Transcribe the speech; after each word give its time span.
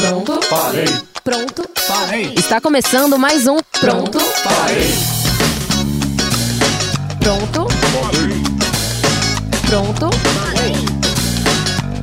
Pronto? 0.00 0.40
Parei. 0.48 0.84
Pronto? 1.22 1.68
Parei. 1.86 2.32
Está 2.36 2.60
começando 2.60 3.18
mais 3.18 3.46
um 3.46 3.58
Pronto? 3.80 4.18
Parei. 4.42 4.90
Pronto? 7.20 7.66
Pronto? 9.68 10.10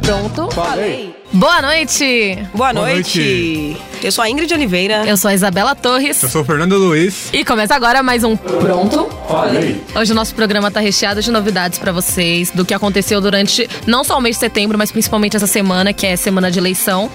Pronto? 0.02 0.48
Parei. 0.56 1.16
Boa 1.34 1.62
noite! 1.62 2.36
Boa, 2.54 2.72
Boa 2.72 2.74
noite. 2.74 3.20
noite. 3.20 3.78
Eu 4.02 4.12
sou 4.12 4.24
a 4.24 4.30
Ingrid 4.30 4.54
Oliveira. 4.54 5.04
Eu 5.06 5.18
sou 5.18 5.30
a 5.30 5.34
Isabela 5.34 5.76
Torres 5.76 6.22
Eu 6.24 6.30
sou 6.30 6.42
o 6.42 6.46
Fernando 6.46 6.78
Luiz. 6.78 7.30
e 7.34 7.44
começa 7.44 7.76
agora 7.76 8.02
mais 8.02 8.24
um 8.24 8.36
Pronto? 8.38 9.06
Parei. 9.28 9.82
Hoje 9.96 10.12
o 10.12 10.16
nosso 10.16 10.34
programa 10.36 10.70
tá 10.72 10.80
recheado 10.80 11.22
de 11.22 11.30
novidades 11.32 11.78
pra 11.80 11.92
vocês 11.92 12.52
do 12.52 12.64
que 12.64 12.74
aconteceu 12.74 13.20
durante 13.20 13.68
não 13.86 14.04
só 14.04 14.18
o 14.18 14.22
mês 14.22 14.36
de 14.36 14.40
setembro, 14.42 14.78
mas 14.78 14.92
principalmente 14.92 15.36
essa 15.36 15.48
semana, 15.48 15.92
que 15.94 16.06
é 16.06 16.16
semana 16.16 16.50
de 16.52 16.60
eleição. 16.60 17.10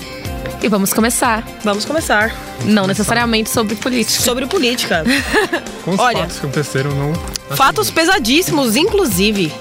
E 0.63 0.69
vamos 0.69 0.93
começar. 0.93 1.45
Vamos 1.65 1.85
começar. 1.85 2.35
Não 2.65 2.87
necessariamente 2.87 3.51
sobre 3.51 3.75
política. 3.75 4.23
Sobre 4.23 4.47
política. 4.47 5.05
Com 5.85 5.93
os 5.93 5.99
Olha. 5.99 6.19
fatos 6.21 6.35
que 6.39 6.47
aconteceram 6.47 6.91
no. 6.93 7.57
Fatos 7.57 7.91
pesadíssimos, 7.91 8.77
inclusive. 8.77 9.53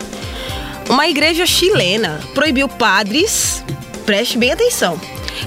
Uma 0.90 1.08
igreja 1.08 1.46
chilena 1.46 2.20
proibiu 2.36 2.68
padres, 2.68 3.64
preste 4.06 4.38
bem 4.38 4.52
atenção, 4.52 5.00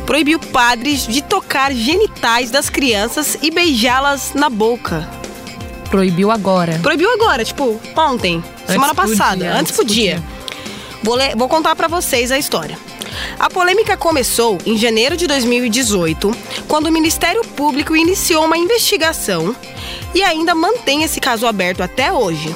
proibiu 0.06 0.38
padres 0.38 1.06
de 1.06 1.22
tocar 1.22 1.72
genitais 1.72 2.50
das 2.50 2.68
crianças 2.70 3.36
e 3.42 3.50
beijá-las 3.50 4.32
na 4.34 4.48
boca. 4.48 5.06
Proibiu 5.90 6.30
agora. 6.30 6.78
Proibiu 6.82 7.12
agora, 7.12 7.44
tipo, 7.44 7.78
ontem, 7.96 8.42
semana 8.66 8.94
podia, 8.94 9.16
passada, 9.16 9.44
antes 9.50 9.60
antes 9.60 9.72
podia. 9.76 10.22
Vou, 11.02 11.14
ler- 11.14 11.36
vou 11.36 11.48
contar 11.48 11.76
pra 11.76 11.86
vocês 11.88 12.32
a 12.32 12.38
história. 12.38 12.78
A 13.38 13.50
polêmica 13.50 13.96
começou 13.96 14.58
em 14.64 14.76
janeiro 14.76 15.16
de 15.16 15.26
2018, 15.26 16.30
quando 16.68 16.86
o 16.86 16.92
Ministério 16.92 17.42
Público 17.56 17.96
iniciou 17.96 18.44
uma 18.44 18.58
investigação 18.58 19.54
e 20.14 20.22
ainda 20.22 20.54
mantém 20.54 21.02
esse 21.02 21.20
caso 21.20 21.46
aberto 21.46 21.82
até 21.82 22.12
hoje. 22.12 22.54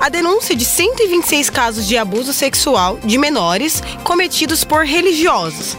A 0.00 0.08
denúncia 0.08 0.54
de 0.54 0.64
126 0.64 1.50
casos 1.50 1.86
de 1.86 1.96
abuso 1.96 2.32
sexual 2.32 2.98
de 3.04 3.18
menores 3.18 3.82
cometidos 4.04 4.64
por 4.64 4.84
religiosos. 4.84 5.76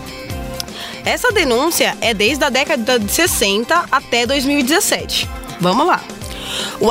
Essa 1.05 1.31
denúncia 1.31 1.97
é 2.01 2.13
desde 2.13 2.43
a 2.43 2.49
década 2.49 2.99
de 2.99 3.11
60 3.11 3.85
até 3.91 4.25
2017. 4.25 5.29
Vamos 5.59 5.87
lá. 5.87 6.03
O 6.79 6.89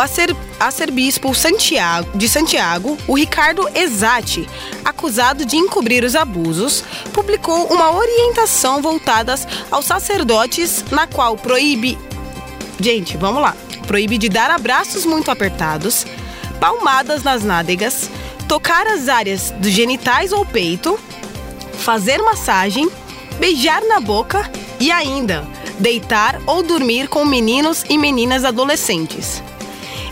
arcebispo 0.60 1.34
Santiago, 1.34 2.16
de 2.16 2.28
Santiago, 2.28 2.98
o 3.06 3.16
Ricardo 3.16 3.68
Exati, 3.74 4.48
acusado 4.84 5.44
de 5.44 5.56
encobrir 5.56 6.04
os 6.04 6.14
abusos, 6.14 6.84
publicou 7.12 7.66
uma 7.66 7.92
orientação 7.92 8.82
voltada 8.82 9.34
aos 9.70 9.86
sacerdotes 9.86 10.84
na 10.90 11.06
qual 11.06 11.36
proíbe. 11.36 11.98
Gente, 12.80 13.16
vamos 13.16 13.42
lá. 13.42 13.56
Proíbe 13.86 14.18
de 14.18 14.28
dar 14.28 14.50
abraços 14.50 15.06
muito 15.06 15.30
apertados, 15.30 16.06
palmadas 16.60 17.22
nas 17.22 17.42
nádegas, 17.42 18.10
tocar 18.46 18.86
as 18.86 19.08
áreas 19.08 19.50
dos 19.58 19.70
genitais 19.70 20.32
ou 20.32 20.44
peito, 20.44 20.98
fazer 21.78 22.18
massagem, 22.18 22.90
beijar 23.38 23.82
na 23.82 24.00
boca 24.00 24.50
e 24.78 24.90
ainda 24.90 25.46
deitar 25.78 26.40
ou 26.46 26.62
dormir 26.62 27.08
com 27.08 27.24
meninos 27.24 27.84
e 27.88 27.96
meninas 27.96 28.44
adolescentes. 28.44 29.42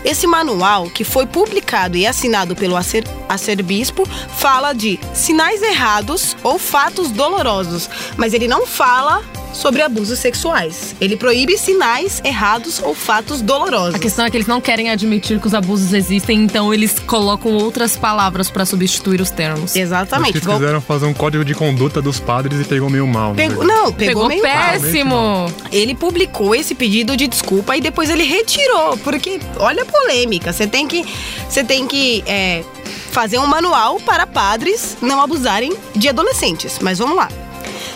Esse 0.03 0.25
manual, 0.27 0.89
que 0.89 1.03
foi 1.03 1.25
publicado 1.25 1.97
e 1.97 2.05
assinado 2.07 2.55
pelo 2.55 2.75
acer- 2.75 3.03
arcebispo, 3.27 4.07
fala 4.37 4.73
de 4.73 4.99
sinais 5.13 5.61
errados 5.61 6.35
ou 6.43 6.57
fatos 6.57 7.11
dolorosos, 7.11 7.89
mas 8.15 8.33
ele 8.33 8.47
não 8.47 8.65
fala 8.65 9.21
sobre 9.53 9.81
abusos 9.81 10.19
sexuais. 10.19 10.95
Ele 11.01 11.15
proíbe 11.17 11.57
sinais 11.57 12.21
errados 12.23 12.79
ou 12.83 12.93
fatos 12.93 13.41
dolorosos. 13.41 13.95
A 13.95 13.99
questão 13.99 14.25
é 14.25 14.29
que 14.29 14.37
eles 14.37 14.47
não 14.47 14.61
querem 14.61 14.89
admitir 14.89 15.39
que 15.39 15.47
os 15.47 15.53
abusos 15.53 15.93
existem, 15.93 16.43
então 16.43 16.73
eles 16.73 16.95
colocam 16.99 17.51
outras 17.53 17.95
palavras 17.97 18.49
pra 18.51 18.65
substituir 18.65 19.21
os 19.21 19.31
termos. 19.31 19.75
Exatamente. 19.75 20.37
Eles 20.37 20.45
quiseram 20.47 20.81
fazer 20.81 21.05
um 21.05 21.13
código 21.13 21.43
de 21.43 21.53
conduta 21.55 22.01
dos 22.01 22.19
padres 22.19 22.59
e 22.61 22.63
pegou 22.63 22.89
meio 22.89 23.07
mal. 23.07 23.33
né? 23.33 23.47
Pegou- 23.47 23.63
não, 23.63 23.91
pegou, 23.91 23.95
Pegou 23.95 24.27
meio 24.27 24.43
mal. 24.43 24.51
péssimo! 24.51 25.53
Ele 25.71 25.95
publicou 25.95 26.53
esse 26.53 26.75
pedido 26.75 27.15
de 27.17 27.27
desculpa 27.27 27.75
e 27.75 27.81
depois 27.81 28.09
ele 28.09 28.23
retirou, 28.23 28.97
porque 28.97 29.39
olha 29.57 29.83
a 29.83 29.85
polêmica. 29.85 30.53
Você 30.53 30.67
tem 30.67 30.87
que, 30.87 31.05
você 31.49 31.63
tem 31.63 31.87
que 31.87 32.23
é, 32.27 32.63
fazer 33.11 33.39
um 33.39 33.47
manual 33.47 33.99
para 33.99 34.25
padres 34.27 34.97
não 35.01 35.21
abusarem 35.21 35.73
de 35.95 36.07
adolescentes. 36.09 36.77
Mas 36.81 36.99
vamos 36.99 37.15
lá. 37.15 37.29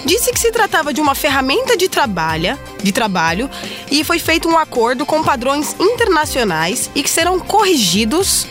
Disse 0.05 0.31
que 0.33 0.39
se 0.39 0.51
tratava 0.51 0.93
de 0.93 0.99
uma 0.99 1.13
ferramenta 1.15 1.77
de 1.77 1.87
trabalho, 1.87 2.57
de 2.81 2.91
trabalho 2.91 3.49
e 3.89 4.03
foi 4.03 4.17
feito 4.19 4.49
um 4.49 4.57
acordo 4.57 5.05
com 5.05 5.23
padrões 5.23 5.75
internacionais 5.79 6.89
e 6.95 7.03
que 7.03 7.09
serão 7.09 7.39
corrigidos 7.39 8.47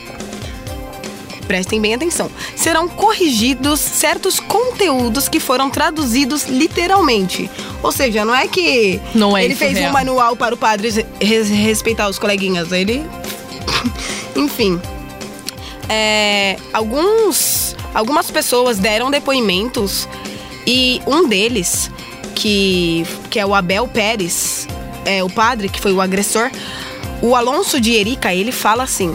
prestem 1.46 1.80
bem 1.80 1.92
atenção, 1.94 2.30
serão 2.54 2.88
corrigidos 2.88 3.80
certos 3.80 4.38
conteúdos 4.38 5.28
que 5.28 5.40
foram 5.40 5.68
traduzidos 5.68 6.44
literalmente. 6.44 7.50
Ou 7.82 7.90
seja, 7.90 8.24
não 8.24 8.32
é 8.32 8.46
que 8.46 9.00
Não 9.16 9.36
é 9.36 9.44
ele 9.46 9.56
fez 9.56 9.76
real. 9.76 9.90
um 9.90 9.92
manual 9.92 10.36
para 10.36 10.54
o 10.54 10.58
padre 10.58 11.04
res- 11.20 11.48
respeitar 11.48 12.08
os 12.08 12.20
coleguinhas. 12.20 12.70
Ele. 12.70 13.04
Enfim. 14.36 14.80
É, 15.88 16.56
alguns, 16.72 17.74
algumas 17.92 18.30
pessoas 18.30 18.78
deram 18.78 19.10
depoimentos 19.10 20.08
e 20.66 21.00
um 21.06 21.28
deles, 21.28 21.90
que, 22.34 23.06
que 23.28 23.38
é 23.38 23.46
o 23.46 23.54
Abel 23.54 23.86
Pérez, 23.88 24.66
é, 25.04 25.22
o 25.22 25.30
padre 25.30 25.68
que 25.68 25.80
foi 25.80 25.92
o 25.92 26.00
agressor, 26.00 26.50
o 27.22 27.34
Alonso 27.34 27.80
de 27.80 27.92
Erica, 27.92 28.32
ele 28.34 28.52
fala 28.52 28.82
assim: 28.82 29.14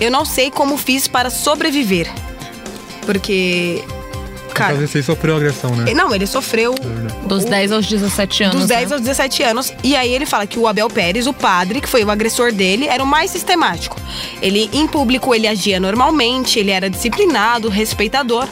Eu 0.00 0.10
não 0.10 0.24
sei 0.24 0.50
como 0.50 0.76
fiz 0.76 1.08
para 1.08 1.30
sobreviver. 1.30 2.10
Porque. 3.06 3.82
Cara. 4.54 4.74
Fazer 4.74 4.84
isso 4.84 5.02
sofreu 5.04 5.36
agressão, 5.36 5.74
né? 5.74 5.94
Não, 5.94 6.14
ele 6.14 6.26
sofreu 6.26 6.74
Dos 7.24 7.44
10 7.44 7.72
aos 7.72 7.86
17 7.86 8.42
anos. 8.42 8.56
dos 8.56 8.66
10 8.66 8.90
né? 8.90 8.94
aos 8.96 9.02
17 9.02 9.42
anos. 9.44 9.72
E 9.82 9.96
aí 9.96 10.12
ele 10.12 10.26
fala 10.26 10.46
que 10.46 10.58
o 10.58 10.66
Abel 10.66 10.88
Pérez, 10.88 11.26
o 11.26 11.32
padre, 11.32 11.80
que 11.80 11.88
foi 11.88 12.04
o 12.04 12.10
agressor 12.10 12.52
dele, 12.52 12.86
era 12.86 13.02
o 13.02 13.06
mais 13.06 13.30
sistemático. 13.30 13.96
Ele, 14.42 14.68
em 14.72 14.86
público, 14.86 15.34
ele 15.34 15.46
agia 15.46 15.80
normalmente, 15.80 16.58
ele 16.58 16.72
era 16.72 16.90
disciplinado, 16.90 17.68
respeitador. 17.68 18.46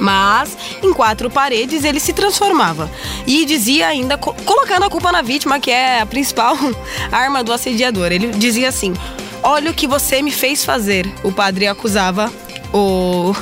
Mas, 0.00 0.56
em 0.82 0.92
quatro 0.92 1.28
paredes, 1.30 1.84
ele 1.84 2.00
se 2.00 2.12
transformava. 2.12 2.90
E 3.26 3.44
dizia 3.44 3.86
ainda, 3.86 4.16
co- 4.16 4.34
colocando 4.44 4.84
a 4.84 4.90
culpa 4.90 5.12
na 5.12 5.20
vítima, 5.22 5.60
que 5.60 5.70
é 5.70 6.00
a 6.00 6.06
principal 6.06 6.56
arma 7.12 7.44
do 7.44 7.52
assediador. 7.52 8.10
Ele 8.10 8.28
dizia 8.28 8.68
assim: 8.70 8.94
Olha 9.42 9.70
o 9.70 9.74
que 9.74 9.86
você 9.86 10.22
me 10.22 10.30
fez 10.30 10.64
fazer. 10.64 11.06
O 11.22 11.30
padre 11.30 11.66
acusava 11.68 12.32
o. 12.72 13.34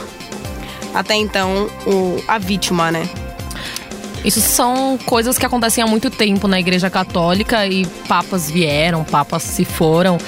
Até 0.95 1.15
então, 1.15 1.69
o, 1.87 2.23
a 2.27 2.39
vítima, 2.39 2.91
né? 2.91 3.09
Isso 4.25 4.41
são 4.41 4.99
coisas 5.07 5.39
que 5.39 5.47
acontecem 5.47 5.83
há 5.83 5.87
muito 5.87 6.11
tempo 6.11 6.49
na 6.49 6.59
Igreja 6.59 6.91
Católica 6.91 7.65
e 7.67 7.87
papas 8.09 8.51
vieram, 8.51 9.05
papas 9.05 9.45
se 9.45 9.65
foram 9.65 10.19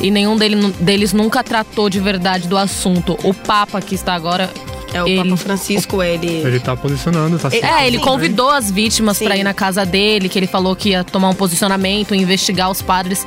e 0.00 0.08
nenhum 0.08 0.36
dele- 0.36 0.72
deles 0.78 1.12
nunca 1.12 1.42
tratou 1.42 1.90
de 1.90 1.98
verdade 1.98 2.46
do 2.46 2.56
assunto. 2.56 3.18
O 3.24 3.34
papa 3.34 3.80
que 3.80 3.94
está 3.96 4.14
agora. 4.14 4.48
É 4.92 5.02
o 5.02 5.06
ele, 5.06 5.22
Papa 5.22 5.36
Francisco, 5.36 6.02
ele. 6.02 6.26
Ele 6.26 6.58
tá 6.60 6.76
posicionando, 6.76 7.38
tá 7.38 7.50
se- 7.50 7.64
É, 7.64 7.86
ele 7.86 7.98
Sim. 7.98 8.04
convidou 8.04 8.50
as 8.50 8.70
vítimas 8.70 9.18
pra 9.18 9.36
ir 9.36 9.44
na 9.44 9.54
casa 9.54 9.84
dele, 9.86 10.28
que 10.28 10.38
ele 10.38 10.46
falou 10.46 10.74
que 10.74 10.90
ia 10.90 11.04
tomar 11.04 11.28
um 11.28 11.34
posicionamento, 11.34 12.14
investigar 12.14 12.70
os 12.70 12.82
padres, 12.82 13.24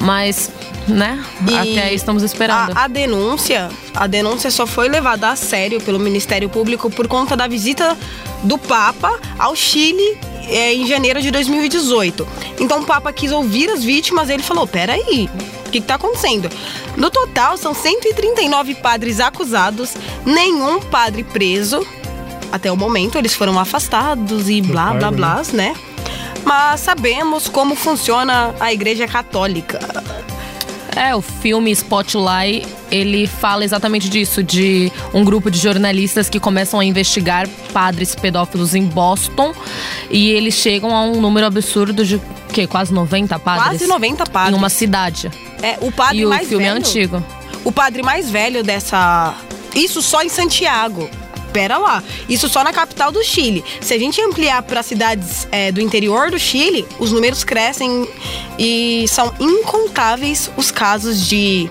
mas, 0.00 0.50
né? 0.88 1.22
E 1.48 1.54
Até 1.54 1.82
aí 1.88 1.94
estamos 1.94 2.22
esperando. 2.22 2.72
A, 2.76 2.84
a 2.84 2.88
denúncia, 2.88 3.68
a 3.94 4.06
denúncia 4.06 4.50
só 4.50 4.66
foi 4.66 4.88
levada 4.88 5.28
a 5.30 5.36
sério 5.36 5.80
pelo 5.80 5.98
Ministério 5.98 6.48
Público 6.48 6.90
por 6.90 7.06
conta 7.06 7.36
da 7.36 7.46
visita 7.46 7.96
do 8.42 8.56
Papa 8.56 9.18
ao 9.38 9.54
Chile 9.54 10.16
é, 10.48 10.74
em 10.74 10.86
janeiro 10.86 11.20
de 11.20 11.30
2018. 11.30 12.26
Então 12.58 12.80
o 12.80 12.84
Papa 12.84 13.12
quis 13.12 13.30
ouvir 13.32 13.68
as 13.70 13.84
vítimas 13.84 14.28
e 14.28 14.32
ele 14.32 14.42
falou: 14.42 14.66
peraí. 14.66 15.28
O 15.72 15.74
que 15.74 15.78
está 15.78 15.94
acontecendo? 15.94 16.50
No 16.98 17.10
total, 17.10 17.56
são 17.56 17.72
139 17.72 18.74
padres 18.74 19.20
acusados, 19.20 19.94
nenhum 20.22 20.78
padre 20.80 21.24
preso. 21.24 21.82
Até 22.52 22.70
o 22.70 22.76
momento, 22.76 23.16
eles 23.16 23.32
foram 23.32 23.58
afastados 23.58 24.50
e 24.50 24.60
blá, 24.60 24.90
blá, 24.90 25.00
cargo, 25.00 25.16
blá, 25.16 25.42
né? 25.54 25.74
Mas 26.44 26.80
sabemos 26.80 27.48
como 27.48 27.74
funciona 27.74 28.54
a 28.60 28.70
Igreja 28.70 29.08
Católica. 29.08 29.80
É, 30.94 31.14
o 31.14 31.22
filme 31.22 31.70
Spotlight, 31.70 32.66
ele 32.90 33.26
fala 33.26 33.64
exatamente 33.64 34.08
disso, 34.08 34.42
de 34.42 34.92
um 35.14 35.24
grupo 35.24 35.50
de 35.50 35.58
jornalistas 35.58 36.28
que 36.28 36.38
começam 36.38 36.78
a 36.80 36.84
investigar 36.84 37.48
padres 37.72 38.14
pedófilos 38.14 38.74
em 38.74 38.84
Boston 38.84 39.54
e 40.10 40.30
eles 40.30 40.54
chegam 40.54 40.94
a 40.94 41.02
um 41.02 41.20
número 41.20 41.46
absurdo 41.46 42.04
de 42.04 42.20
que 42.52 42.66
quase 42.66 42.92
90 42.92 43.38
padres 43.38 43.68
Quase 43.68 43.86
90 43.86 44.26
padres. 44.26 44.54
em 44.54 44.58
uma 44.58 44.68
cidade. 44.68 45.30
É, 45.62 45.78
o 45.80 45.90
padre 45.90 46.18
e 46.18 46.26
o 46.26 46.28
mais 46.28 46.46
filme 46.48 46.64
velho, 46.64 46.76
é 46.76 46.78
antigo. 46.78 47.24
O 47.64 47.72
padre 47.72 48.02
mais 48.02 48.28
velho 48.30 48.62
dessa. 48.62 49.34
Isso 49.74 50.02
só 50.02 50.22
em 50.22 50.28
Santiago. 50.28 51.08
Pera 51.52 51.78
lá. 51.78 52.02
Isso 52.28 52.48
só 52.48 52.64
na 52.64 52.72
capital 52.72 53.12
do 53.12 53.22
Chile. 53.22 53.64
Se 53.80 53.94
a 53.94 53.98
gente 53.98 54.20
ampliar 54.20 54.62
para 54.62 54.82
cidades 54.82 55.46
é, 55.50 55.70
do 55.70 55.80
interior 55.80 56.30
do 56.30 56.38
Chile, 56.38 56.86
os 56.98 57.12
números 57.12 57.44
crescem 57.44 58.08
e 58.58 59.04
são 59.08 59.32
incontáveis 59.38 60.50
os 60.56 60.70
casos 60.70 61.26
de 61.26 61.68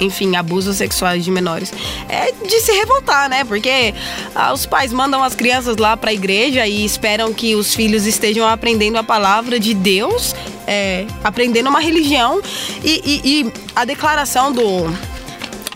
enfim, 0.00 0.34
abusos 0.34 0.76
sexuais 0.76 1.24
de 1.24 1.30
menores. 1.30 1.72
É 2.08 2.32
de 2.32 2.60
se 2.60 2.72
revoltar, 2.72 3.28
né? 3.28 3.44
Porque 3.44 3.94
ah, 4.34 4.52
os 4.52 4.64
pais 4.64 4.92
mandam 4.92 5.22
as 5.22 5.34
crianças 5.34 5.76
lá 5.76 5.96
para 5.96 6.10
a 6.10 6.14
igreja 6.14 6.66
e 6.66 6.84
esperam 6.84 7.32
que 7.32 7.54
os 7.54 7.74
filhos 7.74 8.06
estejam 8.06 8.48
aprendendo 8.48 8.96
a 8.96 9.02
palavra 9.02 9.60
de 9.60 9.74
Deus, 9.74 10.34
é, 10.66 11.06
aprendendo 11.22 11.68
uma 11.68 11.80
religião 11.80 12.40
e, 12.82 13.02
e, 13.04 13.40
e 13.42 13.52
a 13.76 13.84
declaração 13.84 14.50
do 14.50 14.90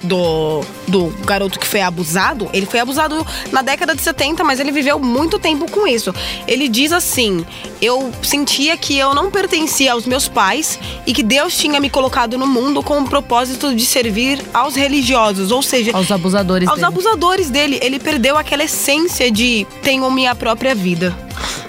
do, 0.04 0.62
do 0.86 1.06
garoto 1.24 1.58
que 1.58 1.66
foi 1.66 1.80
abusado, 1.80 2.48
ele 2.52 2.66
foi 2.66 2.80
abusado 2.80 3.26
na 3.50 3.62
década 3.62 3.94
de 3.94 4.02
70, 4.02 4.44
mas 4.44 4.60
ele 4.60 4.70
viveu 4.70 4.98
muito 4.98 5.38
tempo 5.38 5.70
com 5.70 5.86
isso. 5.86 6.14
Ele 6.46 6.68
diz 6.68 6.92
assim: 6.92 7.44
Eu 7.80 8.12
sentia 8.22 8.76
que 8.76 8.96
eu 8.96 9.14
não 9.14 9.30
pertencia 9.30 9.92
aos 9.92 10.06
meus 10.06 10.28
pais 10.28 10.78
e 11.06 11.12
que 11.12 11.22
Deus 11.22 11.56
tinha 11.56 11.80
me 11.80 11.90
colocado 11.90 12.38
no 12.38 12.46
mundo 12.46 12.82
com 12.82 13.00
o 13.00 13.08
propósito 13.08 13.74
de 13.74 13.84
servir 13.84 14.42
aos 14.52 14.74
religiosos, 14.74 15.50
ou 15.50 15.62
seja, 15.62 15.92
aos 15.94 16.10
abusadores 16.10 16.68
aos 16.68 16.76
dele. 16.76 16.86
abusadores 16.86 17.50
dele. 17.50 17.78
Ele 17.82 17.98
perdeu 17.98 18.36
aquela 18.36 18.64
essência 18.64 19.30
de 19.30 19.66
tenho 19.82 20.10
minha 20.10 20.34
própria 20.34 20.74
vida. 20.74 21.16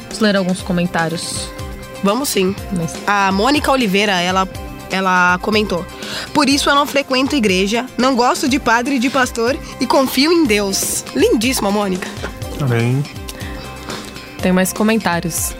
Vamos 0.03 0.19
ler 0.19 0.35
alguns 0.35 0.61
comentários. 0.61 1.49
Vamos 2.03 2.29
sim. 2.29 2.55
A 3.07 3.31
Mônica 3.31 3.71
Oliveira, 3.71 4.21
ela 4.21 4.47
ela 4.95 5.37
comentou: 5.41 5.85
Por 6.33 6.49
isso 6.49 6.69
eu 6.69 6.75
não 6.75 6.85
frequento 6.85 7.35
igreja, 7.35 7.85
não 7.97 8.15
gosto 8.15 8.47
de 8.47 8.59
padre 8.59 8.95
e 8.95 8.99
de 8.99 9.09
pastor 9.09 9.57
e 9.79 9.85
confio 9.85 10.31
em 10.31 10.45
Deus. 10.45 11.03
Lindíssima, 11.15 11.69
Mônica. 11.69 12.07
Amém. 12.61 13.03
Tem 14.41 14.51
mais 14.51 14.71
comentários. 14.71 15.53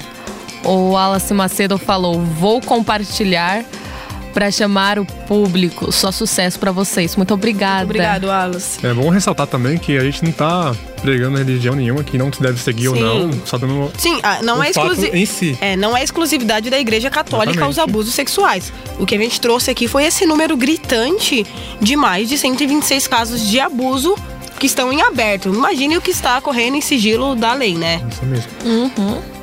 O 0.64 0.92
Wallace 0.92 1.34
Macedo 1.34 1.78
falou: 1.78 2.20
Vou 2.20 2.62
compartilhar 2.62 3.64
para 4.36 4.52
chamar 4.52 5.00
o 5.00 5.06
público. 5.06 5.94
Só 5.94 6.12
sucesso 6.12 6.60
para 6.60 6.70
vocês. 6.70 7.16
Muito 7.16 7.34
obrigada. 7.34 7.86
Muito 7.86 7.92
obrigado, 7.92 8.30
Alice. 8.30 8.86
É 8.86 8.94
bom 8.94 9.10
ressaltar 9.10 9.48
também 9.48 9.78
que 9.78 9.98
a 9.98 10.04
gente 10.04 10.26
não 10.26 10.32
tá 10.34 10.76
pregando 11.02 11.38
religião 11.38 11.74
nenhuma 11.74 12.04
que 12.04 12.18
não 12.18 12.34
se 12.34 12.42
deve 12.42 12.60
seguir 12.60 12.90
Sim. 12.90 12.90
ou 12.90 13.28
não, 13.28 13.32
só 13.46 13.58
dando 13.58 13.92
Sim, 13.98 14.20
ah, 14.24 14.40
não 14.44 14.62
é 14.62 14.72
exclusivo 14.72 15.16
em 15.16 15.26
si. 15.26 15.58
É, 15.62 15.78
não 15.78 15.96
é 15.96 16.04
exclusividade 16.04 16.70
da 16.70 16.78
Igreja 16.78 17.10
Católica 17.10 17.52
Exatamente. 17.52 17.72
os 17.72 17.80
abusos 17.80 18.14
sexuais. 18.14 18.74
O 19.00 19.06
que 19.06 19.16
a 19.16 19.18
gente 19.18 19.40
trouxe 19.40 19.72
aqui 19.72 19.88
foi 19.88 20.04
esse 20.04 20.26
número 20.26 20.58
gritante 20.58 21.46
de 21.80 21.96
mais 21.96 22.28
de 22.28 22.38
126 22.38 23.08
casos 23.08 23.48
de 23.48 23.60
abuso 23.60 24.16
que 24.60 24.66
estão 24.66 24.92
em 24.92 25.02
aberto. 25.02 25.48
Imagine 25.48 25.98
o 25.98 26.02
que 26.02 26.12
está 26.12 26.42
correndo 26.42 26.76
em 26.76 26.82
sigilo 26.82 27.36
da 27.36 27.54
lei, 27.54 27.76
né? 27.76 28.02
Isso 28.12 28.26
mesmo. 28.26 28.52
Uhum. 28.66 29.35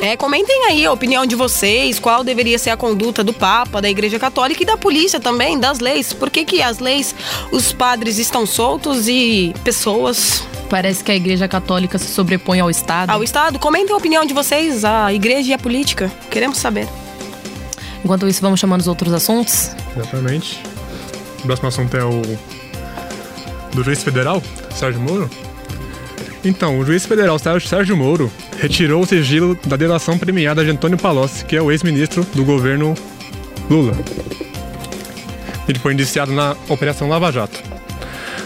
É, 0.00 0.16
comentem 0.16 0.66
aí 0.66 0.86
a 0.86 0.92
opinião 0.92 1.26
de 1.26 1.34
vocês, 1.34 1.98
qual 1.98 2.22
deveria 2.22 2.58
ser 2.58 2.70
a 2.70 2.76
conduta 2.76 3.24
do 3.24 3.32
Papa, 3.32 3.82
da 3.82 3.90
Igreja 3.90 4.18
Católica 4.18 4.62
e 4.62 4.66
da 4.66 4.76
polícia 4.76 5.18
também, 5.18 5.58
das 5.58 5.80
leis. 5.80 6.12
Por 6.12 6.30
que, 6.30 6.44
que 6.44 6.62
as 6.62 6.78
leis, 6.78 7.14
os 7.50 7.72
padres 7.72 8.18
estão 8.18 8.46
soltos 8.46 9.08
e 9.08 9.52
pessoas 9.64 10.46
Parece 10.68 11.02
que 11.02 11.10
a 11.10 11.16
Igreja 11.16 11.48
Católica 11.48 11.98
se 11.98 12.08
sobrepõe 12.08 12.60
ao 12.60 12.68
Estado. 12.68 13.10
Ao 13.10 13.22
Estado? 13.22 13.58
Comentem 13.58 13.94
a 13.94 13.96
opinião 13.96 14.24
de 14.24 14.34
vocês, 14.34 14.84
a 14.84 15.12
Igreja 15.12 15.50
e 15.50 15.54
a 15.54 15.58
política. 15.58 16.12
Queremos 16.30 16.58
saber. 16.58 16.86
Enquanto 18.04 18.28
isso, 18.28 18.42
vamos 18.42 18.60
chamando 18.60 18.82
os 18.82 18.86
outros 18.86 19.12
assuntos? 19.12 19.70
Exatamente. 19.96 20.62
O 21.38 21.42
próximo 21.46 21.68
assunto 21.68 21.96
é 21.96 22.04
o 22.04 22.20
do 23.74 23.82
juiz 23.82 24.02
federal, 24.02 24.42
Sérgio 24.74 25.00
Moro. 25.00 25.30
Então, 26.44 26.78
o 26.78 26.84
juiz 26.84 27.06
federal 27.06 27.38
Sérgio 27.38 27.96
Moro 27.96 28.30
retirou 28.60 29.02
o 29.02 29.06
sigilo 29.06 29.58
da 29.66 29.76
delação 29.76 30.18
premiada 30.18 30.64
de 30.64 30.70
Antônio 30.70 30.98
Palocci, 30.98 31.44
que 31.44 31.56
é 31.56 31.62
o 31.62 31.70
ex-ministro 31.70 32.24
do 32.34 32.44
governo 32.44 32.94
Lula. 33.70 33.96
Ele 35.68 35.78
foi 35.78 35.92
indiciado 35.92 36.32
na 36.32 36.56
Operação 36.68 37.08
Lava 37.08 37.30
Jato. 37.30 37.60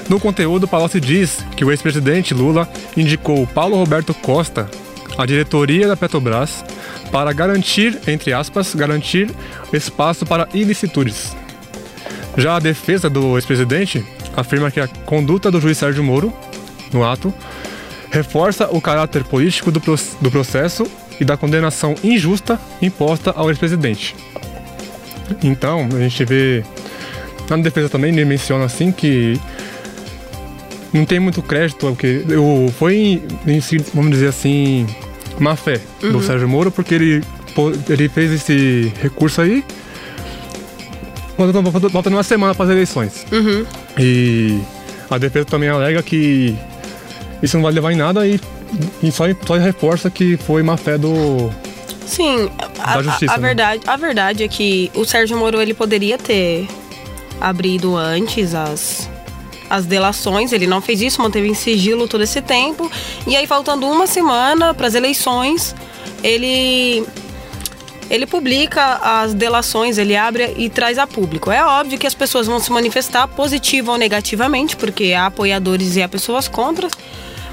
No 0.08 0.20
conteúdo, 0.20 0.68
Palocci 0.68 1.00
diz 1.00 1.44
que 1.56 1.64
o 1.64 1.70
ex-presidente 1.70 2.34
Lula 2.34 2.68
indicou 2.96 3.46
Paulo 3.46 3.76
Roberto 3.76 4.12
Costa 4.12 4.68
à 5.16 5.24
diretoria 5.24 5.86
da 5.86 5.96
Petrobras 5.96 6.64
para 7.10 7.32
garantir, 7.32 7.98
entre 8.06 8.32
aspas, 8.32 8.74
garantir 8.74 9.30
espaço 9.72 10.26
para 10.26 10.48
ilicitudes. 10.52 11.36
Já 12.36 12.56
a 12.56 12.60
defesa 12.60 13.08
do 13.08 13.36
ex-presidente 13.36 14.04
afirma 14.36 14.70
que 14.70 14.80
a 14.80 14.88
conduta 14.88 15.50
do 15.50 15.60
juiz 15.60 15.78
Sérgio 15.78 16.02
Moro, 16.02 16.32
no 16.92 17.04
ato, 17.04 17.32
reforça 18.12 18.68
o 18.70 18.80
caráter 18.80 19.24
político 19.24 19.72
do, 19.72 19.80
do 20.20 20.30
processo 20.30 20.86
e 21.18 21.24
da 21.24 21.36
condenação 21.36 21.94
injusta 22.04 22.60
imposta 22.80 23.32
ao 23.34 23.48
ex-presidente. 23.48 24.14
Então, 25.42 25.88
a 25.92 25.98
gente 25.98 26.24
vê. 26.24 26.62
Na 27.48 27.56
defesa 27.56 27.88
também 27.88 28.12
ele 28.12 28.24
menciona 28.24 28.66
assim 28.66 28.92
que 28.92 29.40
não 30.92 31.06
tem 31.06 31.18
muito 31.18 31.42
crédito, 31.42 31.86
porque 31.86 32.24
eu, 32.28 32.72
foi, 32.78 33.22
vamos 33.94 34.10
dizer 34.10 34.28
assim, 34.28 34.86
má 35.38 35.56
fé 35.56 35.80
uhum. 36.02 36.12
do 36.12 36.22
Sérgio 36.22 36.48
Moro, 36.48 36.70
porque 36.70 36.94
ele, 36.94 37.24
ele 37.88 38.08
fez 38.08 38.30
esse 38.30 38.92
recurso 39.00 39.40
aí 39.40 39.64
faltando 41.90 42.16
uma 42.16 42.22
semana 42.22 42.54
para 42.54 42.66
as 42.66 42.70
eleições. 42.70 43.26
Uhum. 43.32 43.64
E 43.98 44.60
a 45.10 45.18
defesa 45.18 45.46
também 45.46 45.68
alega 45.68 46.02
que 46.02 46.56
isso 47.42 47.56
não 47.56 47.62
vai 47.62 47.72
levar 47.72 47.92
em 47.92 47.96
nada 47.96 48.26
e, 48.26 48.40
e 49.02 49.10
só, 49.10 49.24
só 49.46 49.54
reforça 49.54 50.10
que 50.10 50.36
foi 50.36 50.62
má 50.62 50.76
fé 50.76 50.96
do. 50.96 51.50
Sim, 52.06 52.50
a, 52.80 53.02
justiça, 53.02 53.32
a, 53.32 53.36
a 53.36 53.38
né? 53.38 53.46
verdade, 53.48 53.82
a 53.86 53.96
verdade 53.96 54.42
é 54.44 54.48
que 54.48 54.90
o 54.94 55.04
Sérgio 55.04 55.36
Moro 55.36 55.60
ele 55.60 55.74
poderia 55.74 56.18
ter 56.18 56.68
abrido 57.40 57.96
antes 57.96 58.54
as, 58.54 59.08
as 59.68 59.86
delações, 59.86 60.52
ele 60.52 60.66
não 60.66 60.80
fez 60.80 61.00
isso, 61.00 61.20
manteve 61.22 61.48
em 61.48 61.54
sigilo 61.54 62.06
todo 62.06 62.22
esse 62.22 62.40
tempo. 62.40 62.90
E 63.26 63.34
aí, 63.34 63.46
faltando 63.46 63.86
uma 63.86 64.06
semana 64.06 64.74
para 64.74 64.86
as 64.86 64.94
eleições, 64.94 65.74
ele 66.22 67.04
ele 68.10 68.26
publica 68.26 68.98
as 69.02 69.32
delações, 69.32 69.96
ele 69.96 70.14
abre 70.14 70.52
e 70.58 70.68
traz 70.68 70.98
a 70.98 71.06
público. 71.06 71.50
É 71.50 71.64
óbvio 71.64 71.98
que 71.98 72.06
as 72.06 72.14
pessoas 72.14 72.46
vão 72.46 72.60
se 72.60 72.70
manifestar 72.70 73.26
positiva 73.26 73.92
ou 73.92 73.96
negativamente, 73.96 74.76
porque 74.76 75.14
há 75.14 75.26
apoiadores 75.26 75.96
e 75.96 76.02
há 76.02 76.08
pessoas 76.08 76.46
contra. 76.46 76.88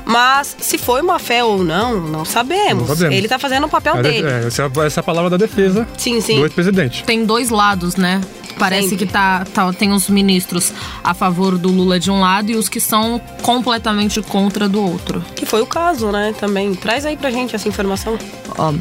Mas 0.09 0.55
se 0.59 0.77
foi 0.79 1.01
uma 1.01 1.19
fé 1.19 1.43
ou 1.43 1.63
não, 1.63 2.01
não 2.01 2.25
sabemos. 2.25 2.87
Não 2.87 2.95
sabemos. 2.95 3.15
Ele 3.15 3.27
está 3.27 3.37
fazendo 3.37 3.67
o 3.67 3.69
papel 3.69 3.97
é, 3.97 4.01
dele. 4.01 4.27
É, 4.27 4.47
essa, 4.47 4.63
é 4.63 4.85
essa 4.85 4.99
é 4.99 5.01
a 5.01 5.03
palavra 5.03 5.29
da 5.29 5.37
defesa 5.37 5.87
sim, 5.97 6.19
sim. 6.19 6.37
do 6.37 6.45
ex-presidente. 6.45 7.03
Tem 7.03 7.23
dois 7.23 7.51
lados, 7.51 7.95
né? 7.95 8.19
Parece 8.57 8.89
Sempre. 8.89 9.05
que 9.05 9.13
tá, 9.13 9.45
tá, 9.53 9.71
tem 9.71 9.93
os 9.93 10.09
ministros 10.09 10.73
a 11.03 11.13
favor 11.13 11.57
do 11.57 11.69
Lula 11.69 11.99
de 11.99 12.09
um 12.09 12.19
lado 12.19 12.51
e 12.51 12.55
os 12.55 12.67
que 12.67 12.79
são 12.79 13.21
completamente 13.41 14.21
contra 14.21 14.67
do 14.67 14.81
outro. 14.81 15.23
Que 15.35 15.45
foi 15.45 15.61
o 15.61 15.65
caso, 15.65 16.11
né? 16.11 16.33
Também. 16.37 16.73
Traz 16.73 17.05
aí 17.05 17.15
pra 17.15 17.29
gente 17.29 17.55
essa 17.55 17.69
informação. 17.69 18.17
Ó, 18.57 18.73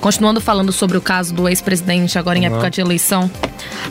Continuando 0.00 0.40
falando 0.40 0.72
sobre 0.72 0.96
o 0.96 1.00
caso 1.00 1.34
do 1.34 1.48
ex-presidente, 1.48 2.18
agora 2.18 2.38
em 2.38 2.42
uhum. 2.46 2.54
época 2.54 2.70
de 2.70 2.80
eleição. 2.80 3.30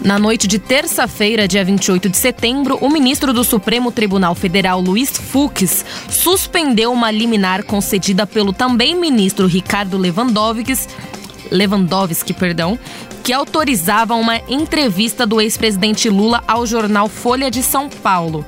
Na 0.03 0.19
noite 0.19 0.47
de 0.47 0.59
terça-feira, 0.59 1.47
dia 1.47 1.63
28 1.63 2.09
de 2.09 2.17
setembro, 2.17 2.77
o 2.81 2.89
ministro 2.89 3.33
do 3.33 3.43
Supremo 3.43 3.91
Tribunal 3.91 4.35
Federal, 4.35 4.79
Luiz 4.79 5.09
Fux, 5.09 5.85
suspendeu 6.09 6.91
uma 6.91 7.11
liminar 7.11 7.63
concedida 7.63 8.25
pelo 8.27 8.53
também 8.53 8.95
ministro 8.95 9.47
Ricardo 9.47 9.97
Lewandowski, 9.97 10.75
Lewandowski, 11.51 12.33
perdão, 12.33 12.77
que 13.23 13.33
autorizava 13.33 14.13
uma 14.15 14.37
entrevista 14.47 15.25
do 15.25 15.41
ex-presidente 15.41 16.09
Lula 16.09 16.43
ao 16.47 16.65
jornal 16.65 17.09
Folha 17.09 17.49
de 17.49 17.63
São 17.63 17.89
Paulo. 17.89 18.45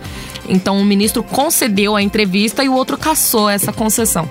Então, 0.47 0.79
o 0.79 0.85
ministro 0.85 1.23
concedeu 1.23 1.95
a 1.95 2.01
entrevista 2.01 2.63
e 2.63 2.69
o 2.69 2.73
outro 2.73 2.97
cassou 2.97 3.49
essa 3.49 3.73
concessão. 3.73 4.29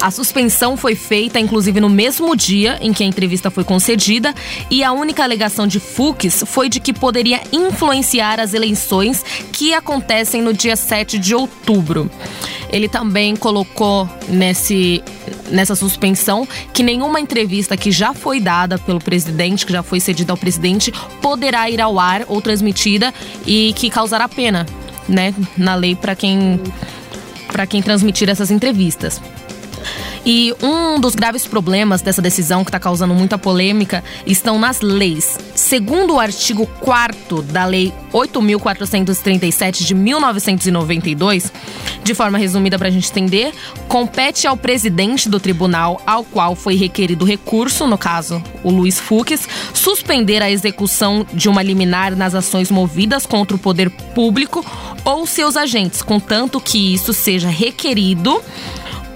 A 0.00 0.10
suspensão 0.10 0.76
foi 0.76 0.94
feita, 0.94 1.40
inclusive, 1.40 1.80
no 1.80 1.88
mesmo 1.88 2.36
dia 2.36 2.78
em 2.80 2.92
que 2.92 3.02
a 3.02 3.06
entrevista 3.06 3.50
foi 3.50 3.64
concedida, 3.64 4.34
e 4.70 4.84
a 4.84 4.92
única 4.92 5.22
alegação 5.22 5.66
de 5.66 5.80
Fux 5.80 6.44
foi 6.46 6.68
de 6.68 6.80
que 6.80 6.92
poderia 6.92 7.40
influenciar 7.52 8.38
as 8.40 8.54
eleições 8.54 9.24
que 9.52 9.74
acontecem 9.74 10.40
no 10.40 10.52
dia 10.52 10.76
7 10.76 11.18
de 11.18 11.34
outubro. 11.34 12.10
Ele 12.70 12.88
também 12.88 13.34
colocou 13.34 14.08
nesse, 14.28 15.02
nessa 15.50 15.74
suspensão 15.74 16.46
que 16.72 16.82
nenhuma 16.82 17.18
entrevista 17.18 17.76
que 17.76 17.90
já 17.90 18.12
foi 18.12 18.40
dada 18.40 18.78
pelo 18.78 19.00
presidente, 19.00 19.64
que 19.64 19.72
já 19.72 19.82
foi 19.82 20.00
cedida 20.00 20.32
ao 20.32 20.36
presidente, 20.36 20.92
poderá 21.22 21.68
ir 21.70 21.80
ao 21.80 21.98
ar 21.98 22.24
ou 22.28 22.40
transmitida 22.42 23.12
e 23.46 23.72
que 23.74 23.88
causará 23.88 24.28
pena, 24.28 24.66
né, 25.08 25.34
na 25.56 25.74
lei 25.74 25.96
para 25.96 26.14
quem 26.14 26.60
para 27.50 27.66
quem 27.66 27.80
transmitir 27.80 28.28
essas 28.28 28.50
entrevistas. 28.50 29.20
E 30.30 30.54
um 30.62 31.00
dos 31.00 31.14
graves 31.14 31.46
problemas 31.46 32.02
dessa 32.02 32.20
decisão 32.20 32.62
que 32.62 32.68
está 32.68 32.78
causando 32.78 33.14
muita 33.14 33.38
polêmica 33.38 34.04
estão 34.26 34.58
nas 34.58 34.82
leis. 34.82 35.38
Segundo 35.54 36.16
o 36.16 36.20
artigo 36.20 36.66
4 36.80 37.40
da 37.40 37.64
Lei 37.64 37.94
8.437 38.12 39.86
de 39.86 39.94
1992, 39.94 41.50
de 42.04 42.14
forma 42.14 42.36
resumida 42.36 42.78
para 42.78 42.88
a 42.88 42.90
gente 42.90 43.10
entender, 43.10 43.54
compete 43.88 44.46
ao 44.46 44.54
presidente 44.54 45.30
do 45.30 45.40
tribunal 45.40 45.98
ao 46.06 46.22
qual 46.24 46.54
foi 46.54 46.74
requerido 46.76 47.24
recurso, 47.24 47.86
no 47.86 47.96
caso 47.96 48.42
o 48.62 48.70
Luiz 48.70 49.00
Fux, 49.00 49.48
suspender 49.72 50.42
a 50.42 50.50
execução 50.50 51.26
de 51.32 51.48
uma 51.48 51.62
liminar 51.62 52.14
nas 52.14 52.34
ações 52.34 52.70
movidas 52.70 53.24
contra 53.24 53.56
o 53.56 53.58
poder 53.58 53.88
público 54.14 54.62
ou 55.06 55.26
seus 55.26 55.56
agentes, 55.56 56.02
contanto 56.02 56.60
que 56.60 56.92
isso 56.92 57.14
seja 57.14 57.48
requerido 57.48 58.42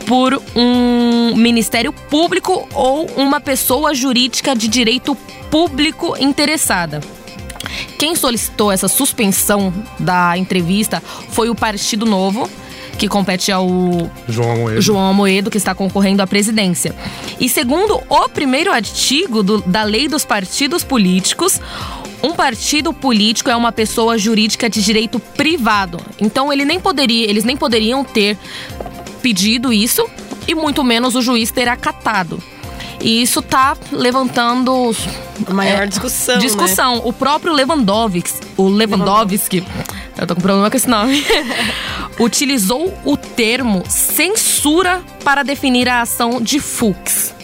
por 0.06 0.40
um 0.54 1.34
ministério 1.36 1.92
público 1.92 2.68
ou 2.74 3.06
uma 3.16 3.40
pessoa 3.40 3.94
jurídica 3.94 4.54
de 4.54 4.68
direito 4.68 5.14
público 5.50 6.16
interessada. 6.18 7.00
Quem 7.98 8.14
solicitou 8.16 8.72
essa 8.72 8.88
suspensão 8.88 9.72
da 9.98 10.36
entrevista 10.36 11.02
foi 11.30 11.48
o 11.48 11.54
Partido 11.54 12.04
Novo, 12.04 12.48
que 12.98 13.08
compete 13.08 13.50
ao 13.50 13.66
João 14.28 14.52
Amoedo. 14.52 14.82
João 14.82 15.08
Amoedo, 15.10 15.50
que 15.50 15.56
está 15.56 15.74
concorrendo 15.74 16.22
à 16.22 16.26
presidência. 16.26 16.94
E 17.40 17.48
segundo 17.48 18.00
o 18.08 18.28
primeiro 18.28 18.70
artigo 18.72 19.42
do- 19.42 19.62
da 19.62 19.82
Lei 19.84 20.08
dos 20.08 20.24
Partidos 20.24 20.84
Políticos, 20.84 21.60
um 22.22 22.32
partido 22.32 22.92
político 22.92 23.50
é 23.50 23.56
uma 23.56 23.72
pessoa 23.72 24.16
jurídica 24.18 24.68
de 24.68 24.82
direito 24.82 25.18
privado. 25.18 25.98
Então 26.20 26.52
ele 26.52 26.64
nem 26.64 26.78
poderia, 26.78 27.28
eles 27.28 27.44
nem 27.44 27.56
poderiam 27.56 28.04
ter 28.04 28.36
pedido 29.22 29.72
isso 29.72 30.06
e 30.46 30.54
muito 30.54 30.82
menos 30.82 31.14
o 31.14 31.22
juiz 31.22 31.50
ter 31.50 31.68
acatado. 31.68 32.42
E 33.00 33.20
isso 33.22 33.42
tá 33.42 33.76
levantando 33.90 34.94
A 35.46 35.52
maior 35.52 35.82
é, 35.82 35.86
discussão. 35.86 36.34
né? 36.36 36.40
discussão. 36.40 37.02
O 37.04 37.12
próprio 37.12 37.52
Lewandowski, 37.52 38.32
o 38.56 38.68
Lewandowski, 38.68 39.64
eu 40.16 40.26
tô 40.26 40.34
com 40.36 40.40
problema 40.40 40.70
com 40.70 40.76
esse 40.76 40.88
nome, 40.88 41.24
utilizou 42.20 42.96
o 43.04 43.16
termo 43.16 43.82
censura 43.88 45.02
para 45.24 45.42
definir 45.42 45.88
a 45.88 46.02
ação 46.02 46.40
de 46.40 46.60
Fux. 46.60 47.34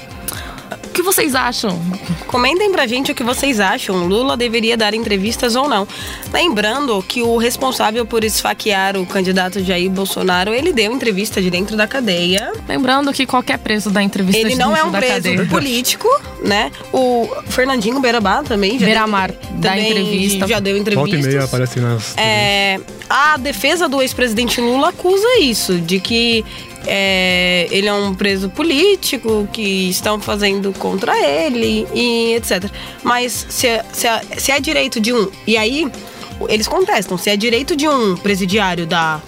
O 0.99 1.00
que 1.00 1.05
vocês 1.05 1.33
acham? 1.33 1.81
Comentem 2.26 2.73
pra 2.73 2.85
gente 2.85 3.12
o 3.12 3.14
que 3.14 3.23
vocês 3.23 3.61
acham. 3.61 4.09
Lula 4.09 4.37
deveria 4.37 4.76
dar 4.76 4.95
entrevistas 4.95 5.55
ou 5.55 5.69
não. 5.69 5.87
Lembrando 6.33 7.00
que 7.07 7.23
o 7.23 7.37
responsável 7.37 8.05
por 8.05 8.25
esfaquear 8.25 8.97
o 8.97 9.07
candidato 9.07 9.62
Jair 9.62 9.88
Bolsonaro, 9.88 10.52
ele 10.52 10.73
deu 10.73 10.93
entrevista 10.93 11.40
de 11.40 11.50
dentro 11.50 11.76
da 11.76 11.87
cadeia. 11.87 12.50
Lembrando 12.67 13.12
que 13.12 13.26
qualquer 13.26 13.59
preso 13.59 13.90
dá 13.90 14.02
entrevista 14.02 14.40
Ele 14.40 14.50
de 14.50 14.59
não 14.59 14.73
é 14.73 14.75
dentro 14.75 14.88
um 14.88 14.90
da 14.90 14.99
preso 14.99 15.14
cadeia. 15.14 15.47
político, 15.47 16.09
né? 16.43 16.73
O 16.93 17.31
Fernandinho 17.47 18.00
Beirabá 18.00 18.43
também 18.43 18.76
já 18.76 18.85
Beiramar 18.85 19.31
deu, 19.31 19.40
dá 19.52 19.69
também 19.71 19.90
entrevista. 19.90 20.49
Já 20.49 20.59
deu 20.59 20.85
Volta 20.95 21.14
e 21.14 21.23
meia 21.23 21.45
aparece 21.45 21.78
nas. 21.78 22.17
É, 22.17 22.81
a 23.09 23.37
defesa 23.37 23.88
do 23.88 24.02
ex-presidente 24.02 24.61
Lula 24.61 24.88
acusa 24.88 25.38
isso, 25.38 25.78
de 25.78 26.00
que 26.00 26.45
é, 26.87 27.66
ele 27.70 27.88
é 27.88 27.92
um 27.92 28.14
preso 28.14 28.49
político, 28.49 29.49
que 29.52 29.88
estão 29.90 30.20
fazendo 30.20 30.73
contra 30.75 31.16
ele 31.18 31.87
e 31.94 32.35
etc. 32.35 32.70
Mas 33.02 33.47
se 33.49 33.66
é, 33.66 33.85
se 33.92 34.06
é- 34.06 34.23
se 34.37 34.52
é 34.52 34.61
direito 34.61 35.00
de 35.00 35.12
um. 35.12 35.30
E 35.47 35.56
aí, 35.56 35.87
eles 36.49 36.68
contestam, 36.68 37.18
se 37.18 37.30
é 37.30 37.37
direito 37.37 37.75
de 37.76 37.88
um 37.88 38.16
presidiário 38.16 38.87
da 38.87 39.20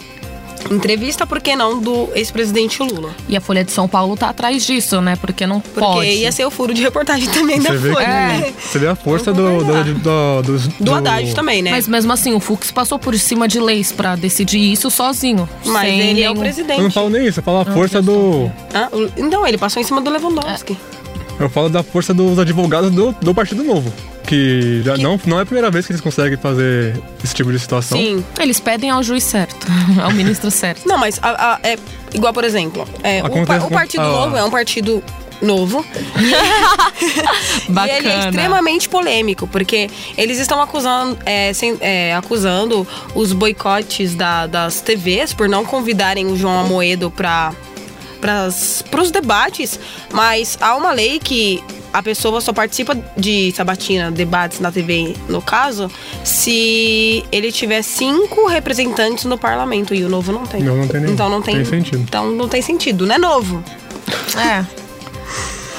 entrevista, 0.70 1.26
por 1.26 1.40
que 1.40 1.54
não 1.56 1.78
do 1.80 2.08
ex-presidente 2.14 2.82
Lula? 2.82 3.10
E 3.28 3.36
a 3.36 3.40
Folha 3.40 3.64
de 3.64 3.72
São 3.72 3.88
Paulo 3.88 4.16
tá 4.16 4.28
atrás 4.30 4.64
disso, 4.66 5.00
né? 5.00 5.16
Porque 5.16 5.46
não 5.46 5.60
Porque 5.60 5.80
pode. 5.80 6.08
ia 6.08 6.30
ser 6.32 6.44
o 6.44 6.50
furo 6.50 6.74
de 6.74 6.82
reportagem 6.82 7.28
também 7.30 7.60
da 7.60 7.70
Você 7.70 7.78
vê, 7.78 7.92
Folha. 7.92 8.04
que, 8.04 8.10
né? 8.10 8.52
você 8.60 8.78
vê 8.78 8.86
a 8.88 8.94
força 8.94 9.32
do, 9.32 9.64
do, 9.64 9.94
do, 9.94 10.42
dos- 10.42 10.68
Do 10.68 10.94
Haddad 10.94 11.34
também, 11.34 11.62
né? 11.62 11.70
Mas 11.70 11.88
mesmo 11.88 12.12
assim, 12.12 12.34
o 12.34 12.40
Fux 12.40 12.70
passou 12.70 12.98
por 12.98 13.16
cima 13.18 13.46
de 13.48 13.58
leis 13.60 13.92
pra 13.92 14.16
decidir 14.16 14.60
isso 14.72 14.90
sozinho. 14.90 15.48
Mas 15.64 15.88
sem 15.88 16.00
ele 16.00 16.22
é 16.22 16.30
o 16.30 16.32
nenhum- 16.32 16.42
presidente. 16.42 16.78
Eu 16.78 16.84
não 16.84 16.90
falo 16.90 17.10
nem 17.10 17.26
isso, 17.26 17.40
eu 17.40 17.44
falo 17.44 17.60
a 17.60 17.64
força 17.64 18.00
do. 18.02 18.50
Ah, 18.74 18.88
então, 19.16 19.46
ele 19.46 19.58
passou 19.58 19.80
em 19.80 19.84
cima 19.84 20.00
do 20.00 20.10
Lewandowski. 20.10 20.76
Eu 21.40 21.48
falo 21.48 21.68
da 21.70 21.82
força 21.82 22.12
dos 22.14 22.38
advogados 22.38 22.90
do, 22.90 23.12
do 23.12 23.34
Partido 23.34 23.64
Novo. 23.64 23.90
Que 24.26 24.82
já 24.84 24.94
Que- 24.94 25.02
Não, 25.02 25.18
não 25.26 25.38
é 25.38 25.42
a 25.42 25.46
primeira 25.46 25.70
vez 25.70 25.86
que 25.86 25.92
eles 25.92 26.00
conseguem 26.02 26.36
fazer 26.38 27.00
esse 27.24 27.34
tipo 27.34 27.50
de 27.50 27.58
situação. 27.58 27.98
Sim. 27.98 28.22
Eles 28.38 28.60
pedem 28.60 28.90
ao 28.90 29.02
juiz 29.02 29.24
certo, 29.24 29.66
ao 30.02 30.12
ministro 30.12 30.50
certo. 30.50 30.86
Não, 30.86 30.98
mas 30.98 31.18
a- 31.22 31.54
a- 31.54 31.60
é 31.66 31.76
igual, 32.14 32.32
por 32.32 32.44
exemplo, 32.44 32.86
é, 33.02 33.22
o, 33.22 33.26
Acontece 33.26 33.66
o 33.66 33.70
Partido 33.70 34.02
ah. 34.02 34.08
Novo 34.08 34.36
é 34.36 34.44
um 34.44 34.50
partido 34.50 35.02
novo 35.42 35.82
Bacana. 37.68 37.92
e 37.92 37.96
ele 37.96 38.08
é 38.08 38.18
extremamente 38.20 38.88
polêmico, 38.88 39.46
porque 39.46 39.88
eles 40.16 40.38
estão 40.38 40.60
acusando, 40.60 41.16
é, 41.24 41.52
sem- 41.54 41.78
é, 41.80 42.14
acusando 42.14 42.86
os 43.14 43.32
boicotes 43.32 44.14
da- 44.14 44.46
das 44.46 44.80
TVs 44.82 45.32
por 45.32 45.48
não 45.48 45.64
convidarem 45.64 46.26
o 46.26 46.36
João 46.36 46.60
Amoedo 46.60 47.10
para 47.10 47.52
os 49.00 49.10
debates, 49.10 49.78
mas 50.12 50.58
há 50.60 50.76
uma 50.76 50.92
lei 50.92 51.18
que 51.18 51.62
a 51.92 52.02
pessoa 52.02 52.40
só 52.40 52.52
participa 52.52 52.96
de 53.16 53.52
sabatina, 53.52 54.10
debates 54.10 54.60
na 54.60 54.70
TV, 54.70 55.16
no 55.28 55.42
caso, 55.42 55.90
se 56.24 57.24
ele 57.32 57.50
tiver 57.50 57.82
cinco 57.82 58.46
representantes 58.46 59.24
no 59.24 59.36
parlamento 59.36 59.94
e 59.94 60.04
o 60.04 60.08
novo 60.08 60.32
não 60.32 60.46
tem. 60.46 60.62
Não, 60.62 60.76
não 60.76 60.86
tem 60.88 61.00
nenhum. 61.00 61.14
Então 61.14 61.28
não 61.28 61.42
tem, 61.42 61.56
Tem 61.56 61.64
sentido. 61.64 61.98
Então 61.98 62.30
não 62.30 62.48
tem 62.48 62.62
sentido, 62.62 63.06
não 63.06 63.14
é 63.14 63.18
novo. 63.18 63.62
É. 64.36 64.64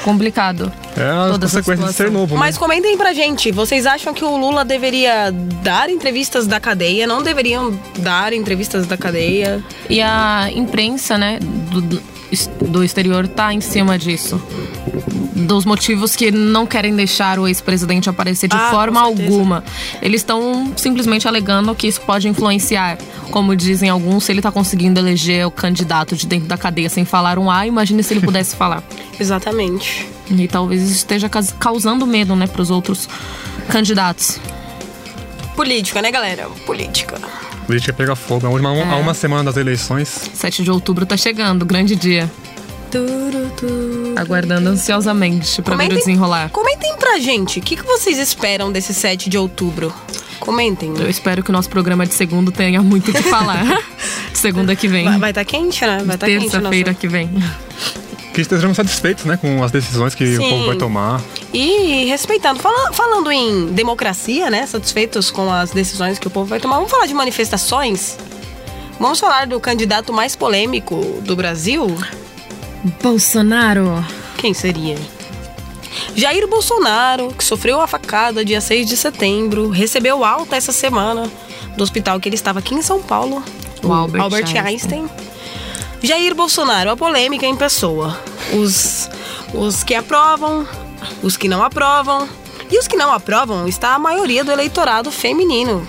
Complicado. 0.02 0.70
É 0.96 1.04
a 1.04 1.30
Toda 1.30 1.46
essa 1.46 1.58
consequência 1.62 1.86
de 1.86 1.92
ser 1.94 2.10
novo, 2.10 2.36
Mas 2.36 2.56
né? 2.56 2.58
comentem 2.58 2.98
pra 2.98 3.14
gente, 3.14 3.50
vocês 3.52 3.86
acham 3.86 4.12
que 4.12 4.24
o 4.24 4.36
Lula 4.36 4.64
deveria 4.64 5.30
dar 5.62 5.88
entrevistas 5.88 6.46
da 6.46 6.60
cadeia? 6.60 7.06
Não 7.06 7.22
deveriam 7.22 7.78
dar 7.98 8.32
entrevistas 8.32 8.86
da 8.86 8.96
cadeia? 8.96 9.62
E 9.88 10.02
a 10.02 10.50
imprensa, 10.52 11.16
né, 11.16 11.38
do, 11.40 12.02
do 12.66 12.82
exterior 12.82 13.28
tá 13.28 13.52
em 13.52 13.60
cima 13.60 13.98
disso. 13.98 14.40
Dos 15.34 15.64
motivos 15.64 16.14
que 16.16 16.30
não 16.30 16.66
querem 16.66 16.94
deixar 16.94 17.38
o 17.38 17.46
ex-presidente 17.48 18.08
aparecer 18.08 18.48
de 18.48 18.56
Ah, 18.56 18.70
forma 18.70 19.00
alguma. 19.00 19.64
Eles 20.00 20.20
estão 20.20 20.72
simplesmente 20.76 21.26
alegando 21.28 21.74
que 21.74 21.86
isso 21.86 22.00
pode 22.02 22.28
influenciar. 22.28 22.98
Como 23.30 23.54
dizem 23.56 23.88
alguns, 23.88 24.24
se 24.24 24.32
ele 24.32 24.40
tá 24.42 24.50
conseguindo 24.52 25.00
eleger 25.00 25.46
o 25.46 25.50
candidato 25.50 26.14
de 26.16 26.26
dentro 26.26 26.48
da 26.48 26.56
cadeia 26.56 26.88
sem 26.88 27.04
falar 27.04 27.38
um 27.38 27.50
A, 27.50 27.66
imagine 27.66 28.02
se 28.02 28.12
ele 28.14 28.20
pudesse 28.20 28.54
falar. 28.56 28.82
Exatamente. 29.18 30.08
E 30.30 30.48
talvez 30.48 30.82
isso 30.82 30.92
esteja 30.94 31.28
causando 31.28 32.06
medo, 32.06 32.34
né, 32.36 32.46
pros 32.46 32.70
outros 32.70 33.08
candidatos. 33.68 34.38
Política, 35.56 36.00
né, 36.00 36.10
galera? 36.10 36.48
Política. 36.64 37.18
Política 37.72 37.94
pega 37.94 38.14
fogo. 38.14 38.46
A 38.46 38.50
uma, 38.50 38.76
É. 38.76 38.82
a 38.82 38.96
uma 38.96 39.14
semana 39.14 39.44
das 39.44 39.56
eleições. 39.56 40.30
7 40.34 40.62
de 40.62 40.70
outubro 40.70 41.06
tá 41.06 41.16
chegando, 41.16 41.64
grande 41.64 41.96
dia. 41.96 42.30
Aguardando 44.14 44.68
ansiosamente 44.68 45.62
pra 45.62 45.74
ver 45.74 45.90
o 45.90 45.96
desenrolar. 45.96 46.50
comentem 46.50 46.94
pra 46.98 47.18
gente, 47.18 47.60
o 47.60 47.62
que, 47.62 47.76
que 47.76 47.82
vocês 47.82 48.18
esperam 48.18 48.70
desse 48.70 48.92
7 48.92 49.30
de 49.30 49.38
outubro? 49.38 49.90
Comentem. 50.38 50.92
Eu 50.98 51.08
espero 51.08 51.42
que 51.42 51.48
o 51.48 51.52
nosso 51.52 51.70
programa 51.70 52.04
de 52.04 52.12
segundo 52.12 52.52
tenha 52.52 52.82
muito 52.82 53.10
o 53.10 53.14
que 53.14 53.22
falar. 53.22 53.64
segunda 54.34 54.76
que 54.76 54.86
vem. 54.86 55.18
Vai 55.18 55.30
estar 55.30 55.44
quente, 55.46 55.80
né? 55.86 56.02
Vai 56.04 56.16
estar 56.16 56.26
quente. 56.26 56.50
Terça-feira 56.50 56.90
nossa. 56.90 57.00
que 57.00 57.08
vem. 57.08 57.30
Que 58.32 58.40
estejamos 58.40 58.76
satisfeitos, 58.76 59.24
né? 59.26 59.36
Com 59.36 59.62
as 59.62 59.70
decisões 59.70 60.14
que 60.14 60.36
Sim. 60.36 60.44
o 60.46 60.48
povo 60.48 60.66
vai 60.66 60.76
tomar. 60.76 61.20
E 61.52 62.06
respeitando, 62.06 62.60
fala- 62.60 62.92
falando 62.92 63.30
em 63.30 63.66
democracia, 63.66 64.48
né? 64.48 64.66
Satisfeitos 64.66 65.30
com 65.30 65.52
as 65.52 65.70
decisões 65.70 66.18
que 66.18 66.26
o 66.26 66.30
povo 66.30 66.46
vai 66.46 66.58
tomar. 66.58 66.76
Vamos 66.76 66.90
falar 66.90 67.06
de 67.06 67.12
manifestações? 67.14 68.16
Vamos 68.98 69.20
falar 69.20 69.46
do 69.46 69.60
candidato 69.60 70.12
mais 70.12 70.34
polêmico 70.34 70.96
do 71.22 71.36
Brasil? 71.36 71.86
Bolsonaro. 73.02 74.04
Quem 74.38 74.54
seria? 74.54 74.96
Jair 76.16 76.46
Bolsonaro, 76.48 77.28
que 77.36 77.44
sofreu 77.44 77.80
a 77.80 77.86
facada 77.86 78.44
dia 78.44 78.60
6 78.60 78.86
de 78.88 78.96
setembro, 78.96 79.68
recebeu 79.68 80.24
alta 80.24 80.56
essa 80.56 80.72
semana 80.72 81.30
do 81.76 81.82
hospital 81.84 82.18
que 82.18 82.28
ele 82.28 82.34
estava 82.36 82.58
aqui 82.60 82.74
em 82.74 82.82
São 82.82 83.02
Paulo, 83.02 83.42
O 83.82 83.92
Albert 83.92 84.44
Einstein. 84.46 84.58
Einstein. 84.66 85.10
Jair 86.02 86.34
Bolsonaro, 86.34 86.90
a 86.90 86.96
polêmica 86.96 87.46
em 87.46 87.54
pessoa. 87.56 88.18
Os, 88.54 89.08
os 89.54 89.84
que 89.84 89.94
aprovam, 89.94 90.66
os 91.22 91.36
que 91.36 91.48
não 91.48 91.62
aprovam. 91.62 92.28
E 92.70 92.78
os 92.78 92.88
que 92.88 92.96
não 92.96 93.12
aprovam 93.12 93.68
está 93.68 93.94
a 93.94 93.98
maioria 93.98 94.42
do 94.42 94.50
eleitorado 94.50 95.10
feminino. 95.12 95.86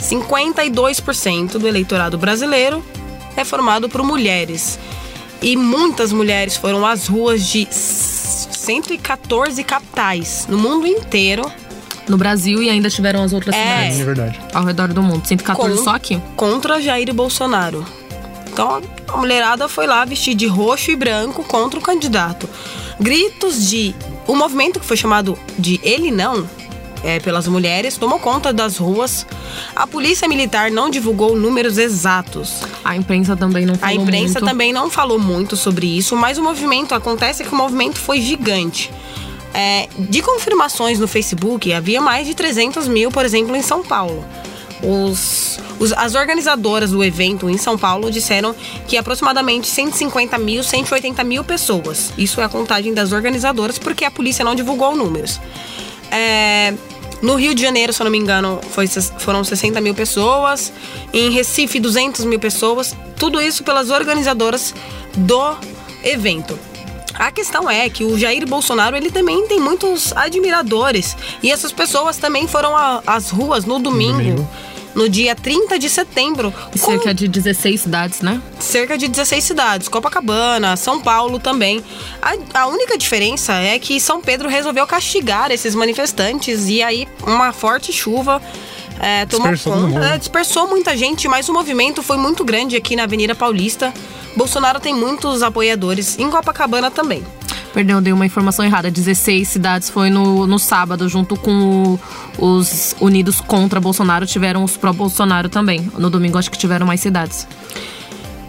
52% 0.00 1.52
do 1.58 1.68
eleitorado 1.68 2.16
brasileiro 2.18 2.82
é 3.36 3.44
formado 3.44 3.88
por 3.88 4.02
mulheres. 4.02 4.78
E 5.40 5.56
muitas 5.56 6.12
mulheres 6.12 6.56
foram 6.56 6.84
às 6.86 7.06
ruas 7.06 7.46
de 7.46 7.68
114 7.70 9.62
capitais 9.62 10.46
no 10.48 10.58
mundo 10.58 10.86
inteiro 10.86 11.50
No 12.08 12.16
Brasil 12.16 12.60
e 12.62 12.68
ainda 12.70 12.88
tiveram 12.90 13.22
as 13.22 13.32
outras 13.32 13.54
É. 13.54 13.58
cidades 13.60 14.00
É 14.00 14.04
verdade. 14.04 14.40
ao 14.54 14.64
redor 14.64 14.88
do 14.92 15.02
mundo. 15.02 15.26
114 15.28 15.76
Com- 15.76 15.84
só 15.84 15.90
aqui. 15.94 16.20
contra 16.36 16.80
Jair 16.80 17.12
Bolsonaro. 17.14 17.84
Então 18.58 18.82
a 19.06 19.16
mulherada 19.16 19.68
foi 19.68 19.86
lá 19.86 20.04
vestir 20.04 20.34
de 20.34 20.48
roxo 20.48 20.90
e 20.90 20.96
branco 20.96 21.44
contra 21.44 21.78
o 21.78 21.82
candidato. 21.82 22.48
Gritos 22.98 23.68
de. 23.70 23.94
O 24.26 24.34
movimento 24.34 24.80
que 24.80 24.84
foi 24.84 24.96
chamado 24.96 25.38
de 25.56 25.80
Ele 25.80 26.10
Não, 26.10 26.44
é, 27.04 27.20
pelas 27.20 27.46
mulheres, 27.46 27.96
tomou 27.96 28.18
conta 28.18 28.52
das 28.52 28.76
ruas. 28.76 29.24
A 29.76 29.86
polícia 29.86 30.26
militar 30.26 30.72
não 30.72 30.90
divulgou 30.90 31.36
números 31.36 31.78
exatos. 31.78 32.62
A 32.84 32.96
imprensa 32.96 33.36
também 33.36 33.64
não 33.64 33.76
falou 33.76 33.88
A 33.88 33.94
imprensa 33.94 34.40
muito. 34.40 34.50
também 34.50 34.72
não 34.72 34.90
falou 34.90 35.20
muito 35.20 35.56
sobre 35.56 35.86
isso, 35.86 36.16
mas 36.16 36.36
o 36.36 36.42
movimento 36.42 36.96
acontece 36.96 37.44
que 37.44 37.52
o 37.52 37.56
movimento 37.56 38.00
foi 38.00 38.20
gigante. 38.20 38.90
É, 39.54 39.88
de 39.96 40.20
confirmações 40.20 40.98
no 40.98 41.06
Facebook, 41.06 41.72
havia 41.72 42.00
mais 42.00 42.26
de 42.26 42.34
300 42.34 42.88
mil, 42.88 43.12
por 43.12 43.24
exemplo, 43.24 43.54
em 43.54 43.62
São 43.62 43.84
Paulo. 43.84 44.24
Os, 44.82 45.58
os- 45.80 45.92
as 45.92 46.14
organizadoras 46.14 46.90
do 46.92 47.02
evento 47.02 47.48
em 47.50 47.58
São 47.58 47.76
Paulo 47.76 48.10
disseram 48.10 48.54
que 48.86 48.96
aproximadamente 48.96 49.66
150 49.66 50.38
mil, 50.38 50.62
180 50.62 51.24
mil 51.24 51.42
pessoas. 51.44 52.12
Isso 52.16 52.40
é 52.40 52.44
a 52.44 52.48
contagem 52.48 52.94
das 52.94 53.12
organizadoras, 53.12 53.78
porque 53.78 54.04
a 54.04 54.10
polícia 54.10 54.44
não 54.44 54.54
divulgou 54.54 54.94
números. 54.94 55.40
É, 56.10 56.72
no 57.20 57.34
Rio 57.34 57.54
de 57.54 57.60
Janeiro, 57.62 57.92
se 57.92 58.00
eu 58.00 58.04
não 58.04 58.10
me 58.12 58.18
engano, 58.18 58.60
foi, 58.70 58.86
foram 58.86 59.42
60 59.42 59.80
mil 59.80 59.94
pessoas. 59.94 60.72
Em 61.12 61.30
Recife, 61.30 61.80
200 61.80 62.24
mil 62.24 62.38
pessoas. 62.38 62.94
Tudo 63.16 63.40
isso 63.40 63.64
pelas 63.64 63.90
organizadoras 63.90 64.72
do 65.16 65.56
evento. 66.04 66.56
A 67.14 67.32
questão 67.32 67.68
é 67.68 67.90
que 67.90 68.04
o 68.04 68.16
Jair 68.16 68.46
Bolsonaro 68.46 68.96
ele 68.96 69.10
também 69.10 69.44
tem 69.48 69.58
muitos 69.58 70.12
admiradores 70.16 71.16
e 71.42 71.50
essas 71.50 71.72
pessoas 71.72 72.16
também 72.16 72.46
foram 72.46 72.72
às 73.04 73.30
ruas 73.30 73.64
no 73.64 73.80
domingo, 73.80 74.18
domingo. 74.18 74.48
No 74.98 75.08
dia 75.08 75.32
30 75.34 75.78
de 75.78 75.88
setembro, 75.88 76.52
E 76.74 76.78
com 76.78 76.90
cerca 76.90 77.14
de 77.14 77.28
16 77.28 77.80
cidades, 77.80 78.20
né? 78.20 78.42
cerca 78.58 78.98
de 78.98 79.06
16 79.06 79.44
cidades, 79.44 79.88
Copacabana, 79.88 80.76
São 80.76 81.00
Paulo 81.00 81.38
também. 81.38 81.82
A, 82.20 82.62
a 82.62 82.66
única 82.66 82.98
diferença 82.98 83.52
é 83.54 83.78
que 83.78 84.00
São 84.00 84.20
Pedro 84.20 84.48
resolveu 84.48 84.84
castigar 84.88 85.52
esses 85.52 85.72
manifestantes 85.76 86.68
e 86.68 86.82
aí 86.82 87.06
uma 87.24 87.52
forte 87.52 87.92
chuva 87.92 88.42
é, 88.98 89.24
tomou 89.26 89.52
Dispersou 89.52 89.88
conta, 89.88 90.18
dispersou 90.18 90.68
muita 90.68 90.96
gente, 90.96 91.28
mas 91.28 91.48
o 91.48 91.52
movimento 91.52 92.02
foi 92.02 92.16
muito 92.16 92.44
grande 92.44 92.74
aqui 92.74 92.96
na 92.96 93.04
Avenida 93.04 93.36
Paulista. 93.36 93.94
Bolsonaro 94.36 94.80
tem 94.80 94.92
muitos 94.92 95.44
apoiadores 95.44 96.18
em 96.18 96.28
Copacabana 96.28 96.90
também. 96.90 97.22
Perdão, 97.78 98.02
dei 98.02 98.12
uma 98.12 98.26
informação 98.26 98.64
errada. 98.64 98.90
16 98.90 99.46
cidades 99.46 99.88
foi 99.88 100.10
no, 100.10 100.48
no 100.48 100.58
sábado, 100.58 101.08
junto 101.08 101.36
com 101.36 101.96
o- 102.36 102.44
os 102.56 102.96
Unidos 103.00 103.40
contra 103.40 103.78
Bolsonaro, 103.78 104.26
tiveram 104.26 104.64
os 104.64 104.76
pró-Bolsonaro 104.76 105.48
também. 105.48 105.88
No 105.96 106.10
domingo 106.10 106.36
acho 106.36 106.50
que 106.50 106.58
tiveram 106.58 106.84
mais 106.84 107.00
cidades. 107.00 107.46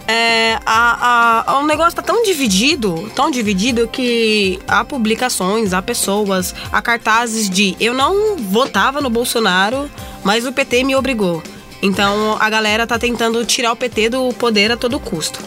É, 0.07 0.57
a, 0.65 1.43
a- 1.47 1.59
o 1.59 1.67
negócio 1.67 1.93
tá 1.95 2.01
tão 2.01 2.23
dividido, 2.23 3.07
tão 3.15 3.29
dividido 3.29 3.87
que 3.87 4.59
há 4.67 4.83
publicações, 4.83 5.73
há 5.73 5.81
pessoas, 5.83 6.55
há 6.71 6.81
cartazes 6.81 7.47
de 7.47 7.77
eu 7.79 7.93
não 7.93 8.35
votava 8.35 8.99
no 8.99 9.11
Bolsonaro, 9.11 9.87
mas 10.23 10.43
o 10.47 10.51
PT 10.51 10.83
me 10.83 10.95
obrigou. 10.95 11.43
Então 11.83 12.35
a 12.39 12.49
galera 12.49 12.87
tá 12.87 12.97
tentando 12.97 13.45
tirar 13.45 13.73
o 13.73 13.75
PT 13.75 14.09
do 14.09 14.33
poder 14.33 14.71
a 14.71 14.75
todo 14.75 14.99
custo. 14.99 15.39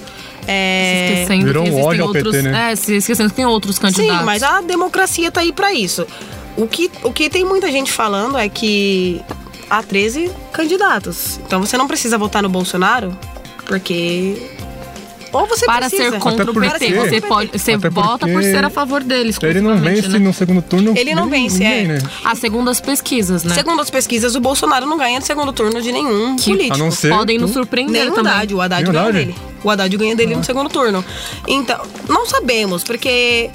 É, 0.46 1.04
Se 1.06 1.22
esquecendo 1.22 1.46
Virou 1.46 1.64
que 1.64 1.70
um 1.70 2.00
ao 2.00 2.06
outros. 2.08 2.36
PT, 2.36 2.42
né? 2.42 2.72
É, 2.72 2.76
se 2.76 2.96
esquecendo 2.96 3.30
que 3.30 3.36
tem 3.36 3.46
outros 3.46 3.78
candidatos. 3.78 4.18
Sim, 4.18 4.24
mas 4.24 4.42
a 4.42 4.60
democracia 4.60 5.30
tá 5.30 5.40
aí 5.40 5.52
pra 5.52 5.72
isso. 5.72 6.06
O 6.56 6.66
que, 6.66 6.90
o 7.02 7.12
que 7.12 7.30
tem 7.30 7.44
muita 7.44 7.70
gente 7.70 7.90
falando 7.90 8.36
é 8.36 8.48
que 8.48 9.22
há 9.70 9.82
13 9.82 10.30
candidatos. 10.52 11.40
Então 11.46 11.60
você 11.60 11.76
não 11.76 11.86
precisa 11.86 12.18
votar 12.18 12.42
no 12.42 12.48
Bolsonaro, 12.48 13.16
porque. 13.66 14.50
Ou 15.32 15.46
você 15.46 15.64
Para 15.64 15.88
precisa. 15.88 16.10
ser 16.10 16.18
contra 16.18 16.50
o 16.50 16.54
PT, 16.54 16.92
você, 16.92 17.20
pode, 17.20 17.50
você 17.58 17.76
vota 17.76 18.26
por 18.26 18.42
ser 18.42 18.64
a 18.64 18.70
favor 18.70 19.02
deles. 19.02 19.38
Ele 19.42 19.60
não 19.62 19.78
vence 19.78 20.08
né? 20.08 20.18
no 20.18 20.32
segundo 20.32 20.60
turno. 20.60 20.92
Ele 20.96 21.14
não 21.14 21.28
vence, 21.28 21.58
ninguém, 21.58 21.84
é. 21.84 21.88
né? 21.88 21.98
Ah, 22.22 22.34
segundo 22.34 22.68
as 22.68 22.80
pesquisas, 22.80 23.42
né? 23.42 23.54
Segundo 23.54 23.80
as 23.80 23.88
pesquisas, 23.90 24.34
o 24.34 24.40
Bolsonaro 24.40 24.84
não 24.86 24.98
ganha 24.98 25.18
no 25.18 25.24
segundo 25.24 25.52
turno 25.52 25.80
de 25.80 25.90
nenhum 25.90 26.36
Que- 26.36 26.50
político. 26.50 26.74
A 26.74 26.78
não 26.78 26.90
ser 26.90 27.08
Podem 27.08 27.38
nos 27.38 27.52
surpreender 27.52 28.02
Nem 28.02 28.12
o 28.12 28.14
também. 28.14 28.32
Haddad, 28.32 28.54
o 28.54 28.60
Haddad 28.60 28.82
Nem 28.82 28.92
ganha 28.92 29.04
Haddad? 29.08 29.18
dele. 29.26 29.34
O 29.64 29.70
Haddad 29.70 29.96
ganha 29.96 30.14
dele 30.16 30.36
no 30.36 30.44
segundo 30.44 30.68
turno. 30.68 31.04
Então, 31.48 31.80
não 32.08 32.26
sabemos, 32.26 32.84
porque 32.84 33.48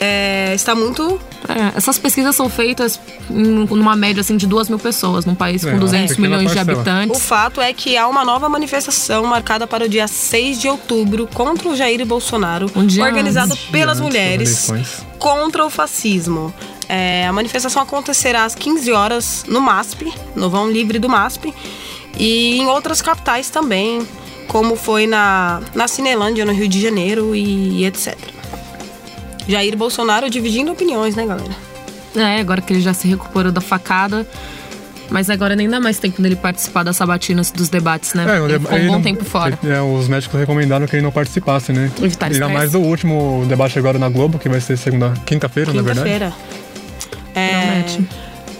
é, 0.00 0.52
está 0.54 0.74
muito. 0.74 1.20
É, 1.48 1.76
essas 1.76 1.98
pesquisas 1.98 2.34
são 2.34 2.48
feitas 2.48 2.98
numa 3.28 3.94
média 3.94 4.20
assim, 4.20 4.36
de 4.36 4.46
duas 4.46 4.68
mil 4.68 4.78
pessoas, 4.78 5.26
num 5.26 5.34
país 5.34 5.62
É, 5.64 5.70
com 5.70 5.76
uma 5.76 5.80
200 5.80 6.16
pequena 6.16 6.36
milhões 6.36 6.50
de 6.50 6.56
parcela. 6.56 6.78
O 6.78 6.80
habitantes. 6.80 7.22
fato 7.22 7.60
é 7.60 7.72
que 7.72 7.96
há 7.96 8.08
uma 8.08 8.24
nova 8.24 8.48
manifestação 8.48 9.24
marcada 9.24 9.66
para 9.66 9.84
o 9.84 9.88
dia 9.88 10.08
6 10.08 10.60
de 10.60 10.68
outubro 10.68 11.28
contra 11.32 11.68
o 11.68 11.76
Jair 11.76 12.04
Bolsonaro, 12.06 12.70
Um 12.74 12.86
organizado 13.02 13.52
antes. 13.52 13.66
pelas 13.66 14.00
mulheres 14.00 14.70
contra 15.18 15.64
o 15.64 15.70
fascismo. 15.70 16.52
É, 16.88 17.26
a 17.26 17.32
manifestação 17.32 17.82
acontecerá 17.82 18.44
às 18.44 18.54
15 18.54 18.92
horas 18.92 19.44
no 19.48 19.60
MASP, 19.60 20.12
no 20.36 20.50
vão 20.50 20.70
livre 20.70 20.98
do 20.98 21.08
MASP, 21.08 21.52
e 22.18 22.58
em 22.58 22.66
outras 22.66 23.00
capitais 23.02 23.50
também, 23.50 24.06
como 24.48 24.76
foi 24.76 25.06
na, 25.06 25.60
na 25.74 25.88
Cinelândia, 25.88 26.44
no 26.44 26.52
Rio 26.52 26.68
de 26.68 26.80
Janeiro 26.80 27.34
e, 27.34 27.80
e 27.80 27.86
etc. 27.86 28.16
Jair 29.48 29.76
Bolsonaro 29.76 30.28
dividindo 30.30 30.72
opiniões, 30.72 31.14
né, 31.14 31.26
galera? 31.26 31.52
É, 32.16 32.40
agora 32.40 32.60
que 32.60 32.72
ele 32.72 32.80
já 32.80 32.94
se 32.94 33.06
recuperou 33.08 33.50
da 33.52 33.60
facada. 33.60 34.26
Mas 35.10 35.28
agora 35.28 35.54
nem 35.54 35.68
dá 35.68 35.78
mais 35.78 35.98
tempo 35.98 36.22
dele 36.22 36.34
participar 36.34 36.82
das 36.82 36.96
sabatinas 36.96 37.50
dos 37.50 37.68
debates, 37.68 38.14
né? 38.14 38.24
É, 38.26 38.40
o 38.40 38.44
ele 38.44 38.52
deba- 38.54 38.60
ficou 38.64 38.74
um 38.74 38.80
ele 38.80 38.86
bom 38.88 38.94
não- 38.94 39.02
tempo 39.02 39.22
fora. 39.24 39.58
é, 39.62 39.80
os 39.80 40.08
médicos 40.08 40.40
recomendaram 40.40 40.86
que 40.86 40.96
ele 40.96 41.02
não 41.02 41.12
participasse, 41.12 41.72
né? 41.74 41.90
Evitar 42.02 42.26
Ainda 42.26 42.36
estresse. 42.38 42.52
mais 42.54 42.72
do 42.72 42.80
último 42.80 43.44
debate 43.46 43.78
agora 43.78 43.98
na 43.98 44.08
Globo, 44.08 44.38
que 44.38 44.48
vai 44.48 44.60
ser 44.62 44.78
segunda, 44.78 45.12
quinta-feira, 45.26 45.74
na 45.74 45.82
verdade. 45.82 46.08
Quinta-feira. 46.08 46.32
É, 47.34 47.82
Promete. 47.82 48.08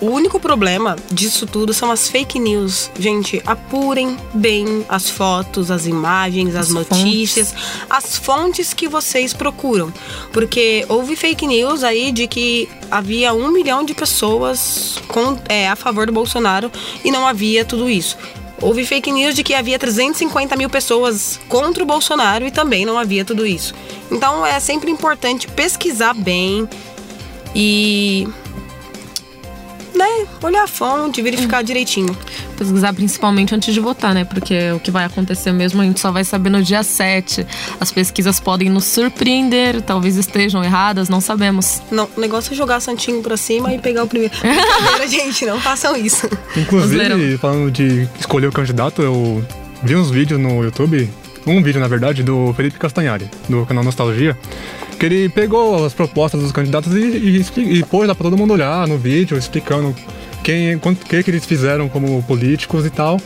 O 0.05 0.11
único 0.11 0.39
problema 0.39 0.97
disso 1.11 1.47
tudo 1.47 1.73
são 1.73 1.91
as 1.91 2.09
fake 2.09 2.39
news. 2.39 2.91
Gente, 2.99 3.43
apurem 3.47 4.17
bem 4.35 4.85
as 4.89 5.09
fotos, 5.09 5.71
as 5.71 5.87
imagens, 5.87 6.55
as, 6.55 6.67
As 6.67 6.73
notícias, 6.73 7.55
as 7.89 8.17
fontes 8.19 8.75
que 8.75 8.87
vocês 8.89 9.33
procuram. 9.33 9.93
Porque 10.33 10.85
houve 10.89 11.17
fake 11.17 11.47
news 11.47 11.83
aí 11.83 12.13
de 12.13 12.27
que 12.27 12.69
havia 12.91 13.33
um 13.33 13.51
milhão 13.51 13.85
de 13.85 13.95
pessoas 13.95 14.99
com- 15.09 15.39
é, 15.49 15.69
a 15.69 15.77
favor 15.77 16.07
do 16.07 16.13
Bolsonaro 16.13 16.71
e 17.05 17.11
não 17.11 17.27
havia 17.27 17.65
tudo 17.65 17.89
isso. 17.89 18.17
Houve 18.61 18.85
fake 18.87 19.11
news 19.11 19.35
de 19.35 19.43
que 19.43 19.53
havia 19.53 19.79
350 19.79 20.55
mil 20.57 20.71
pessoas 20.71 21.41
contra 21.49 21.83
o 21.83 21.87
Bolsonaro 21.87 22.47
e 22.47 22.51
também 22.51 22.87
não 22.87 22.99
havia 22.99 23.25
tudo 23.25 23.45
isso. 23.47 23.75
Então 24.11 24.45
é 24.47 24.59
sempre 24.61 24.91
importante 24.91 25.49
pesquisar 25.49 26.15
bem 26.15 26.69
e. 27.55 28.29
Né, 29.95 30.27
olhar 30.43 30.65
a 30.65 30.67
fonte, 30.67 31.23
verificar 31.23 31.63
direitinho. 31.63 32.17
Pesquisar 32.57 32.93
principalmente 32.93 33.55
antes 33.55 33.73
de 33.73 33.79
votar, 33.79 34.13
né? 34.13 34.25
Porque 34.25 34.73
o 34.73 34.81
que 34.81 34.91
vai 34.91 35.05
acontecer 35.05 35.53
mesmo 35.53 35.81
a 35.81 35.85
gente 35.85 36.01
só 36.01 36.11
vai 36.11 36.25
saber 36.25 36.51
no 36.51 36.63
dia 36.63 36.83
7. 36.83 37.47
As 37.79 37.93
pesquisas 37.93 38.41
podem 38.41 38.69
nos 38.69 38.85
surpreender, 38.85 39.81
talvez 39.83 40.17
estejam 40.17 40.65
erradas, 40.65 41.09
não 41.09 41.21
sabemos. 41.21 41.81
Não, 41.93 42.09
o 42.17 42.21
negócio 42.21 42.53
é 42.53 42.57
jogar 42.57 42.81
Santinho 42.81 43.23
pra 43.23 43.37
cima 43.37 43.73
e 43.73 43.79
pegar 43.79 44.03
o 44.03 44.09
primeiro. 44.09 44.35
Brincadeira, 44.43 45.09
gente, 45.09 45.47
não 45.47 45.61
façam 45.61 45.97
isso. 45.97 46.29
Inclusive, 46.57 47.39
falando 47.39 47.71
de 47.71 48.09
escolher 48.19 48.49
o 48.49 48.53
candidato, 48.53 49.01
eu 49.01 49.45
vi 49.83 49.95
uns 49.95 50.11
vídeos 50.11 50.41
no 50.41 50.65
YouTube, 50.65 51.09
um 51.47 51.63
vídeo 51.63 51.81
na 51.81 51.89
verdade, 51.89 52.23
do 52.23 52.53
Felipe 52.55 52.79
Castanhari, 52.79 53.31
do 53.49 53.65
canal 53.67 53.85
Nostalgia, 53.85 54.37
que 55.05 55.15
ele 55.15 55.29
pegou 55.29 55.85
as 55.85 55.93
propostas 55.93 56.41
dos 56.41 56.51
candidatos 56.51 56.95
e, 56.95 56.99
e, 56.99 57.79
e 57.79 57.85
pôs 57.85 58.09
lá 58.09 58.15
pra 58.15 58.25
todo 58.25 58.39
mundo 58.39 58.55
olhar 58.55 58.89
no 58.89 58.97
vídeo, 58.97 59.37
explicando 59.37 59.95
quem, 60.43 60.79
quanto 60.79 61.05
que, 61.05 61.23
que 61.23 61.31
eles 61.31 61.45
fizeram 61.45 61.89
como 61.91 62.23
políticos 62.23 62.87
e 62.87 62.91
tal. 62.91 63.21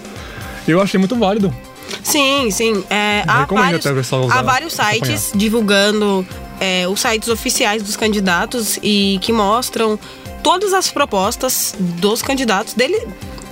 Eu 0.67 0.81
achei 0.81 0.99
muito 0.99 1.14
válido. 1.17 1.55
Sim, 2.03 2.51
sim. 2.51 2.85
É, 2.91 3.23
há, 3.27 3.47
vários, 3.47 3.87
há 3.87 4.43
vários 4.43 4.79
acompanhar. 4.79 5.07
sites 5.07 5.33
divulgando 5.35 6.27
é, 6.61 6.88
os 6.88 7.01
sites 7.01 7.29
oficiais 7.29 7.83
dos 7.83 7.97
candidatos 7.97 8.79
e 8.83 9.19
que 9.23 9.33
mostram 9.33 9.99
todas 10.43 10.73
as 10.73 10.91
propostas 10.91 11.75
dos 11.79 12.23
candidatos 12.23 12.75
dele. 12.75 13.07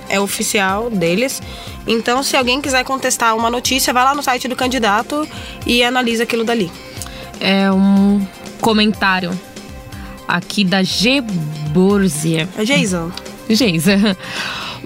É 0.09 0.19
oficial 0.19 0.89
deles. 0.89 1.41
Então, 1.85 2.21
se 2.23 2.35
alguém 2.35 2.61
quiser 2.61 2.83
contestar 2.83 3.35
uma 3.35 3.49
notícia, 3.49 3.93
vai 3.93 4.03
lá 4.03 4.13
no 4.13 4.21
site 4.21 4.47
do 4.47 4.55
candidato 4.55 5.27
e 5.65 5.83
analisa 5.83 6.23
aquilo 6.23 6.43
dali. 6.43 6.69
É 7.39 7.71
um 7.71 8.25
comentário 8.61 9.31
aqui 10.27 10.63
da 10.63 10.83
G. 10.83 11.21
Borzia. 11.71 12.47
É. 12.57 12.65
Geisa. 13.49 14.17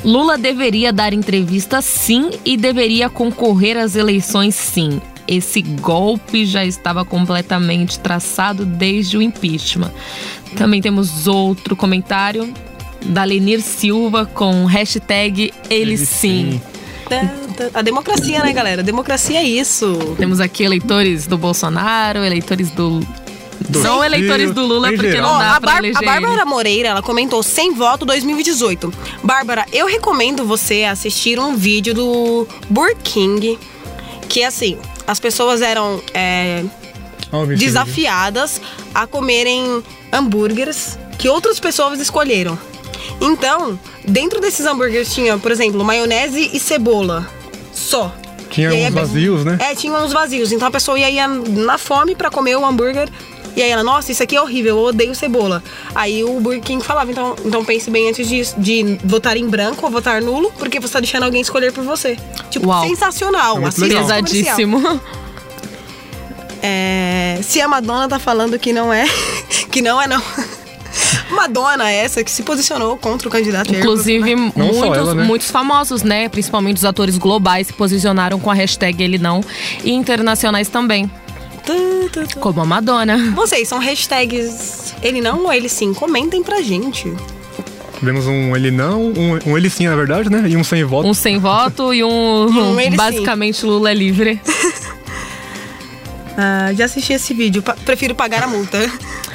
Lula 0.03 0.37
deveria 0.37 0.91
dar 0.91 1.13
entrevista 1.13 1.81
sim 1.81 2.31
e 2.43 2.57
deveria 2.57 3.09
concorrer 3.09 3.77
às 3.77 3.95
eleições 3.95 4.55
sim. 4.55 5.01
Esse 5.27 5.61
golpe 5.61 6.45
já 6.45 6.65
estava 6.65 7.05
completamente 7.05 7.99
traçado 7.99 8.65
desde 8.65 9.17
o 9.17 9.21
impeachment. 9.21 9.91
Também 10.57 10.81
temos 10.81 11.27
outro 11.27 11.75
comentário 11.75 12.53
da 13.05 13.23
Lenir 13.23 13.61
Silva 13.61 14.25
com 14.25 14.65
hashtag 14.65 15.53
ele 15.69 15.93
Ele 15.93 15.97
sim. 15.97 16.05
sim. 16.05 16.61
A 17.73 17.81
democracia, 17.81 18.43
né, 18.43 18.53
galera? 18.53 18.81
Democracia 18.81 19.39
é 19.39 19.43
isso. 19.43 20.15
Temos 20.17 20.39
aqui 20.39 20.63
eleitores 20.63 21.27
do 21.27 21.37
Bolsonaro, 21.37 22.19
eleitores 22.19 22.71
do. 22.71 23.01
Ciro, 23.71 24.03
eleitores 24.03 24.51
do 24.51 24.65
Lula, 24.65 24.91
porque 24.91 25.11
geral. 25.11 25.33
não 25.33 25.39
dá 25.39 25.55
a, 25.55 25.61
pra 25.61 25.77
eleger 25.77 25.97
a 25.97 26.01
Bárbara. 26.01 26.45
Moreira, 26.45 26.89
ela 26.89 27.01
comentou 27.01 27.43
sem 27.43 27.73
voto 27.73 28.05
2018. 28.05 28.91
Bárbara, 29.23 29.65
eu 29.71 29.85
recomendo 29.85 30.43
você 30.45 30.83
assistir 30.83 31.37
um 31.37 31.55
vídeo 31.55 31.93
do 31.93 32.47
Burger 32.67 32.97
King, 33.03 33.59
que 34.27 34.43
assim, 34.43 34.79
as 35.05 35.19
pessoas 35.19 35.61
eram 35.61 36.01
é, 36.11 36.63
desafiadas 37.55 38.59
a 38.95 39.05
comerem 39.05 39.83
hambúrgueres 40.11 40.97
que 41.19 41.29
outras 41.29 41.59
pessoas 41.59 41.99
escolheram. 41.99 42.57
Então, 43.21 43.79
dentro 44.11 44.39
desses 44.39 44.65
hambúrgueres 44.65 45.13
tinha, 45.13 45.37
por 45.37 45.51
exemplo, 45.51 45.83
maionese 45.83 46.51
e 46.53 46.59
cebola. 46.59 47.27
Só. 47.73 48.13
Tinha 48.49 48.69
aí 48.69 48.85
uns 48.85 48.93
vazios, 48.93 49.45
né? 49.45 49.57
É, 49.61 49.75
tinha 49.75 49.93
uns 49.93 50.11
vazios. 50.11 50.51
Então 50.51 50.67
a 50.67 50.71
pessoa 50.71 50.99
ia, 50.99 51.09
ia 51.09 51.27
na 51.27 51.77
fome 51.77 52.15
pra 52.15 52.29
comer 52.29 52.57
o 52.57 52.65
hambúrguer. 52.65 53.09
E 53.55 53.61
aí 53.61 53.69
ela, 53.69 53.83
nossa, 53.83 54.11
isso 54.11 54.23
aqui 54.23 54.35
é 54.35 54.41
horrível, 54.41 54.77
eu 54.77 54.83
odeio 54.83 55.13
cebola. 55.13 55.61
Aí 55.93 56.23
o 56.23 56.39
Burger 56.39 56.61
King 56.61 56.83
falava, 56.83 57.11
então, 57.11 57.35
então 57.43 57.65
pense 57.65 57.89
bem 57.89 58.07
antes 58.09 58.27
de, 58.27 58.41
de 58.57 58.97
votar 59.03 59.35
em 59.35 59.45
branco 59.47 59.85
ou 59.85 59.91
votar 59.91 60.21
nulo, 60.21 60.51
porque 60.57 60.79
você 60.79 60.93
tá 60.93 60.99
deixando 60.99 61.23
alguém 61.23 61.41
escolher 61.41 61.73
por 61.73 61.83
você. 61.83 62.17
Tipo, 62.49 62.67
Uau. 62.67 62.87
sensacional. 62.87 63.57
É 63.57 63.71
comercial. 63.71 63.89
Pesadíssimo. 63.89 65.01
É, 66.63 67.39
se 67.43 67.59
a 67.59 67.67
Madonna 67.67 68.07
tá 68.07 68.19
falando 68.19 68.57
que 68.57 68.71
não 68.71 68.93
é, 68.93 69.05
que 69.69 69.81
não 69.81 70.01
é 70.01 70.07
não. 70.07 70.21
Madonna 71.31 71.89
é 71.91 71.95
essa 72.03 72.23
que 72.23 72.31
se 72.31 72.43
posicionou 72.43 72.97
contra 72.97 73.27
o 73.27 73.31
candidato 73.31 73.67
Jair 73.69 73.79
Inclusive, 73.79 74.35
só 74.53 74.59
muitos, 74.59 74.97
ela, 74.97 75.15
né? 75.15 75.23
muitos 75.23 75.49
famosos, 75.51 76.03
né? 76.03 76.29
Principalmente 76.29 76.77
os 76.77 76.85
atores 76.85 77.17
globais 77.17 77.67
se 77.67 77.73
posicionaram 77.73 78.39
com 78.39 78.49
a 78.51 78.53
hashtag 78.53 79.01
ele 79.03 79.17
não. 79.17 79.41
E 79.83 79.91
internacionais 79.91 80.67
também, 80.69 81.09
Tu, 81.65 82.09
tu, 82.11 82.27
tu. 82.27 82.39
como 82.39 82.61
a 82.61 82.65
Madonna. 82.65 83.31
Vocês 83.35 83.67
são 83.67 83.79
hashtags 83.79 84.93
ele 85.01 85.21
não 85.21 85.43
ou 85.45 85.53
ele 85.53 85.69
sim? 85.69 85.93
Comentem 85.93 86.43
pra 86.43 86.61
gente. 86.61 87.11
Tivemos 87.99 88.25
um 88.25 88.55
ele 88.55 88.71
não, 88.71 88.99
um, 89.11 89.39
um 89.45 89.55
ele 89.57 89.69
sim, 89.69 89.87
na 89.87 89.95
verdade, 89.95 90.27
né? 90.29 90.43
E 90.49 90.57
um 90.57 90.63
sem 90.63 90.83
voto. 90.83 91.07
Um 91.07 91.13
sem 91.13 91.37
voto 91.37 91.93
e 91.93 92.03
um, 92.03 92.09
um 92.73 92.79
ele 92.79 92.91
sim. 92.91 92.97
basicamente 92.97 93.63
Lula 93.65 93.91
é 93.91 93.93
livre. 93.93 94.41
Ah, 96.37 96.71
já 96.73 96.85
assisti 96.85 97.11
esse 97.13 97.33
vídeo, 97.33 97.61
pa- 97.61 97.75
prefiro 97.85 98.15
pagar 98.15 98.43
a 98.43 98.47
multa. 98.47 98.77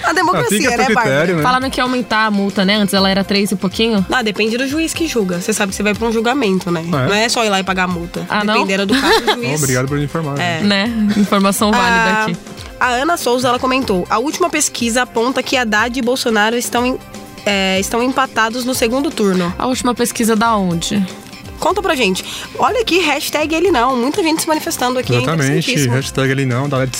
A 0.06 0.10
Ah, 0.10 0.12
democracia, 0.12 0.70
né, 0.76 0.88
Bárbara? 0.94 1.34
né? 1.34 1.42
Falaram 1.42 1.68
que 1.70 1.80
ia 1.80 1.84
aumentar 1.84 2.26
a 2.26 2.30
multa, 2.30 2.64
né? 2.64 2.76
Antes 2.76 2.94
ela 2.94 3.10
era 3.10 3.24
três 3.24 3.50
e 3.50 3.56
pouquinho. 3.56 4.04
Não, 4.08 4.22
depende 4.22 4.56
do 4.56 4.66
juiz 4.68 4.94
que 4.94 5.06
julga. 5.06 5.40
Você 5.40 5.52
sabe 5.52 5.70
que 5.70 5.76
você 5.76 5.82
vai 5.82 5.94
pra 5.94 6.06
um 6.08 6.12
julgamento, 6.12 6.70
né? 6.70 6.84
Ah, 6.92 7.02
é? 7.02 7.06
Não 7.08 7.14
é 7.14 7.28
só 7.28 7.44
ir 7.44 7.48
lá 7.50 7.58
e 7.60 7.64
pagar 7.64 7.84
a 7.84 7.88
multa. 7.88 8.24
Ah, 8.28 8.44
não? 8.44 8.54
Dependendo 8.54 8.86
do 8.86 9.00
caso 9.00 9.20
do 9.20 9.32
juiz. 9.42 9.60
obrigado 9.62 9.88
por 9.88 9.98
informar. 9.98 10.38
É. 10.38 10.60
Né? 10.60 10.90
Informação 11.16 11.70
válida 11.70 11.90
a, 12.10 12.22
aqui. 12.24 12.36
a 12.78 12.88
Ana 12.88 13.16
Souza 13.16 13.48
ela 13.48 13.58
comentou: 13.58 14.06
a 14.08 14.18
última 14.18 14.48
pesquisa 14.48 15.02
aponta 15.02 15.42
que 15.42 15.56
Haddad 15.56 15.98
e 15.98 16.02
Bolsonaro 16.02 16.56
estão, 16.56 16.86
em- 16.86 16.98
é, 17.44 17.78
estão 17.80 18.02
empatados 18.02 18.64
no 18.64 18.74
segundo 18.74 19.10
turno. 19.10 19.52
A 19.58 19.66
última 19.66 19.94
pesquisa 19.94 20.34
da 20.36 20.56
onde? 20.56 21.04
Conta 21.58 21.80
pra 21.82 21.94
gente. 21.94 22.24
Olha 22.58 22.80
aqui, 22.80 22.98
hashtag 23.00 23.54
ele 23.54 23.70
não. 23.70 23.96
Muita 23.96 24.22
gente 24.22 24.42
se 24.42 24.48
manifestando 24.48 24.98
aqui. 24.98 25.14
Exatamente. 25.14 25.86
Hashtag 25.88 26.30
ele 26.30 26.46
não, 26.46 26.68
da 26.68 26.78
Led 26.78 26.96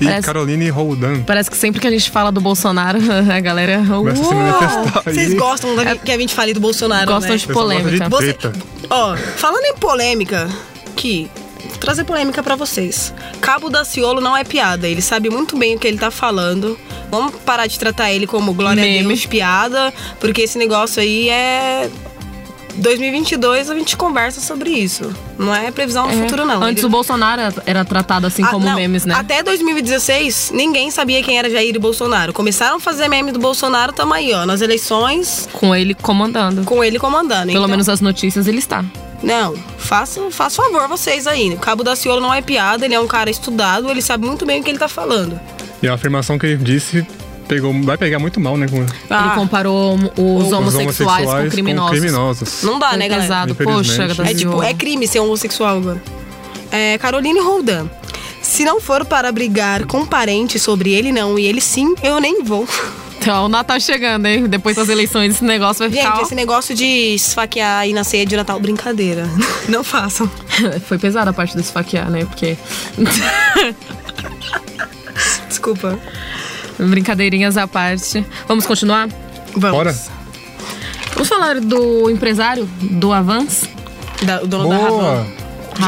e 0.00 0.04
Parece- 0.04 0.26
Caroline 0.26 0.68
Roldan. 0.70 1.22
Parece 1.22 1.50
que 1.50 1.56
sempre 1.56 1.80
que 1.80 1.86
a 1.86 1.90
gente 1.90 2.10
fala 2.10 2.30
do 2.32 2.40
Bolsonaro, 2.40 2.98
a 3.32 3.40
galera. 3.40 3.82
Começa 3.86 4.22
a 4.22 4.26
se. 4.26 5.02
Vocês 5.04 5.34
gostam 5.34 5.74
da- 5.76 5.96
que 5.96 6.10
a 6.12 6.18
gente 6.18 6.34
fale 6.34 6.52
do 6.54 6.60
Bolsonaro, 6.60 7.06
Gostam 7.12 7.30
né? 7.32 7.36
de 7.36 7.46
Pessoal 7.46 7.66
gosta 7.68 7.82
polêmica. 7.84 8.04
de 8.04 8.10
Você, 8.10 8.86
ó, 8.90 9.16
falando 9.36 9.64
em 9.64 9.74
polêmica, 9.76 10.48
que 10.96 11.28
vou 11.68 11.78
trazer 11.78 12.04
polêmica 12.04 12.42
pra 12.42 12.56
vocês. 12.56 13.12
Cabo 13.40 13.68
Daciolo 13.68 14.20
não 14.20 14.36
é 14.36 14.44
piada, 14.44 14.88
ele 14.88 15.02
sabe 15.02 15.28
muito 15.30 15.56
bem 15.56 15.74
o 15.76 15.78
que 15.78 15.86
ele 15.86 15.98
tá 15.98 16.10
falando. 16.10 16.78
Vamos 17.10 17.34
parar 17.44 17.66
de 17.66 17.78
tratar 17.78 18.10
ele 18.12 18.26
como 18.26 18.52
glória 18.54 18.82
Meme. 18.82 19.04
a 19.04 19.08
Deus, 19.08 19.26
piada, 19.26 19.92
porque 20.20 20.42
esse 20.42 20.58
negócio 20.58 21.00
aí 21.02 21.28
é 21.28 21.88
2022 22.76 23.70
a 23.70 23.74
gente 23.74 23.96
conversa 23.96 24.40
sobre 24.40 24.70
isso. 24.70 25.12
Não 25.38 25.54
é 25.54 25.70
previsão 25.70 26.06
do 26.06 26.12
É. 26.14 26.16
futuro 26.22 26.44
não. 26.44 26.62
Antes 26.62 26.82
Ele- 26.82 26.86
o 26.86 26.90
Bolsonaro 26.90 27.40
era- 27.66 27.84
tratado 27.84 28.26
assim 28.26 28.42
Ah, 28.42 28.48
como 28.48 28.66
não, 28.66 28.74
memes, 28.74 29.04
né? 29.04 29.14
Até 29.14 29.42
2016, 29.42 30.50
ninguém 30.54 30.90
sabia 30.90 31.22
quem 31.22 31.38
era 31.38 31.48
Jair 31.50 31.78
Bolsonaro. 31.80 32.32
Começaram 32.32 32.76
a 32.76 32.80
fazer 32.80 33.08
meme 33.08 33.32
do 33.32 33.38
Bolsonaro, 33.38 33.92
tamo 33.92 34.14
aí, 34.14 34.32
ó, 34.32 34.44
nas 34.46 34.60
eleições, 34.60 35.48
Com 35.52 35.74
ele 35.74 35.94
comandando. 35.94 36.64
com 36.64 36.82
ele 36.82 36.98
comandando. 36.98 37.46
Pelo 37.46 37.58
Então- 37.58 37.68
menos 37.68 37.88
as 37.88 38.00
notícias 38.00 38.46
ele 38.46 38.58
está. 38.58 38.84
Não, 39.22 39.54
faça, 39.78 40.20
faça 40.30 40.62
favor 40.62 40.86
vocês 40.88 41.26
aí. 41.26 41.50
O 41.54 41.56
Cabo 41.58 41.82
da 41.82 41.96
Ciolo 41.96 42.20
não 42.20 42.32
é 42.34 42.42
piada, 42.42 42.84
ele 42.84 42.94
é 42.94 43.00
um 43.00 43.06
cara 43.06 43.30
estudado, 43.30 43.90
ele 43.90 44.02
sabe 44.02 44.26
muito 44.26 44.44
bem 44.44 44.60
o 44.60 44.64
que 44.64 44.70
ele 44.70 44.78
tá 44.78 44.88
falando. 44.88 45.38
E 45.82 45.88
a 45.88 45.94
afirmação 45.94 46.38
que 46.38 46.46
ele 46.46 46.56
disse 46.62 47.06
pegou, 47.48 47.72
vai 47.82 47.96
pegar 47.96 48.18
muito 48.18 48.40
mal, 48.40 48.56
né? 48.56 48.66
Com 48.68 48.76
Ele 48.78 48.86
Ah, 49.10 49.32
comparou 49.34 49.94
os, 49.94 50.46
os 50.46 50.52
homossexuais, 50.52 51.28
com 51.28 51.48
criminosos. 51.50 51.98
criminosos. 51.98 52.62
não 52.62 52.78
dá, 52.78 52.96
né, 52.96 53.08
galera? 53.08 53.22
pesado. 53.22 53.54
Poxa, 53.54 54.08
É 54.24 54.34
tipo, 54.34 54.62
é 54.62 54.74
crime 54.74 55.06
ser 55.06 55.20
homossexual 55.20 55.78
agora. 55.78 56.02
É, 56.70 56.98
Caroline 56.98 57.40
Roldan. 57.40 57.88
Se 58.42 58.64
não 58.64 58.80
for 58.80 59.04
para 59.06 59.30
brigar 59.32 59.86
com 59.86 60.04
parentes 60.04 60.60
sobre 60.60 60.92
ele 60.92 61.10
não 61.12 61.38
e 61.38 61.46
ele 61.46 61.60
sim, 61.60 61.94
eu 62.02 62.20
nem 62.20 62.42
vou. 62.44 62.68
Então, 63.18 63.46
o 63.46 63.48
Natal 63.48 63.80
chegando, 63.80 64.26
hein? 64.26 64.46
Depois 64.46 64.76
das 64.76 64.90
eleições, 64.90 65.36
esse 65.36 65.44
negócio 65.44 65.78
vai 65.78 65.90
ficar. 65.90 66.16
Gente, 66.16 66.24
esse 66.26 66.34
negócio 66.34 66.74
de 66.74 66.84
esfaquear 67.14 67.78
aí 67.80 67.94
na 67.94 68.04
ceia 68.04 68.26
de 68.26 68.36
Natal, 68.36 68.60
brincadeira. 68.60 69.26
Não 69.66 69.82
façam. 69.82 70.30
Foi 70.86 70.98
pesada 70.98 71.30
a 71.30 71.32
parte 71.32 71.54
do 71.54 71.60
esfaquear, 71.60 72.10
né? 72.10 72.26
Porque. 72.26 72.58
Desculpa. 75.48 75.98
Brincadeirinhas 76.78 77.56
à 77.56 77.66
parte. 77.66 78.24
Vamos 78.48 78.66
continuar? 78.66 79.08
Vamos. 79.56 79.76
Bora. 79.76 79.96
Vamos 81.14 81.28
falar 81.28 81.60
do 81.60 82.10
empresário 82.10 82.68
do 82.80 83.12
Avans? 83.12 83.68
Da- 84.22 84.42
o 84.42 84.46
dono 84.46 84.68
da 84.68 84.76
Boa. 84.78 85.14
Ravan. 85.16 85.26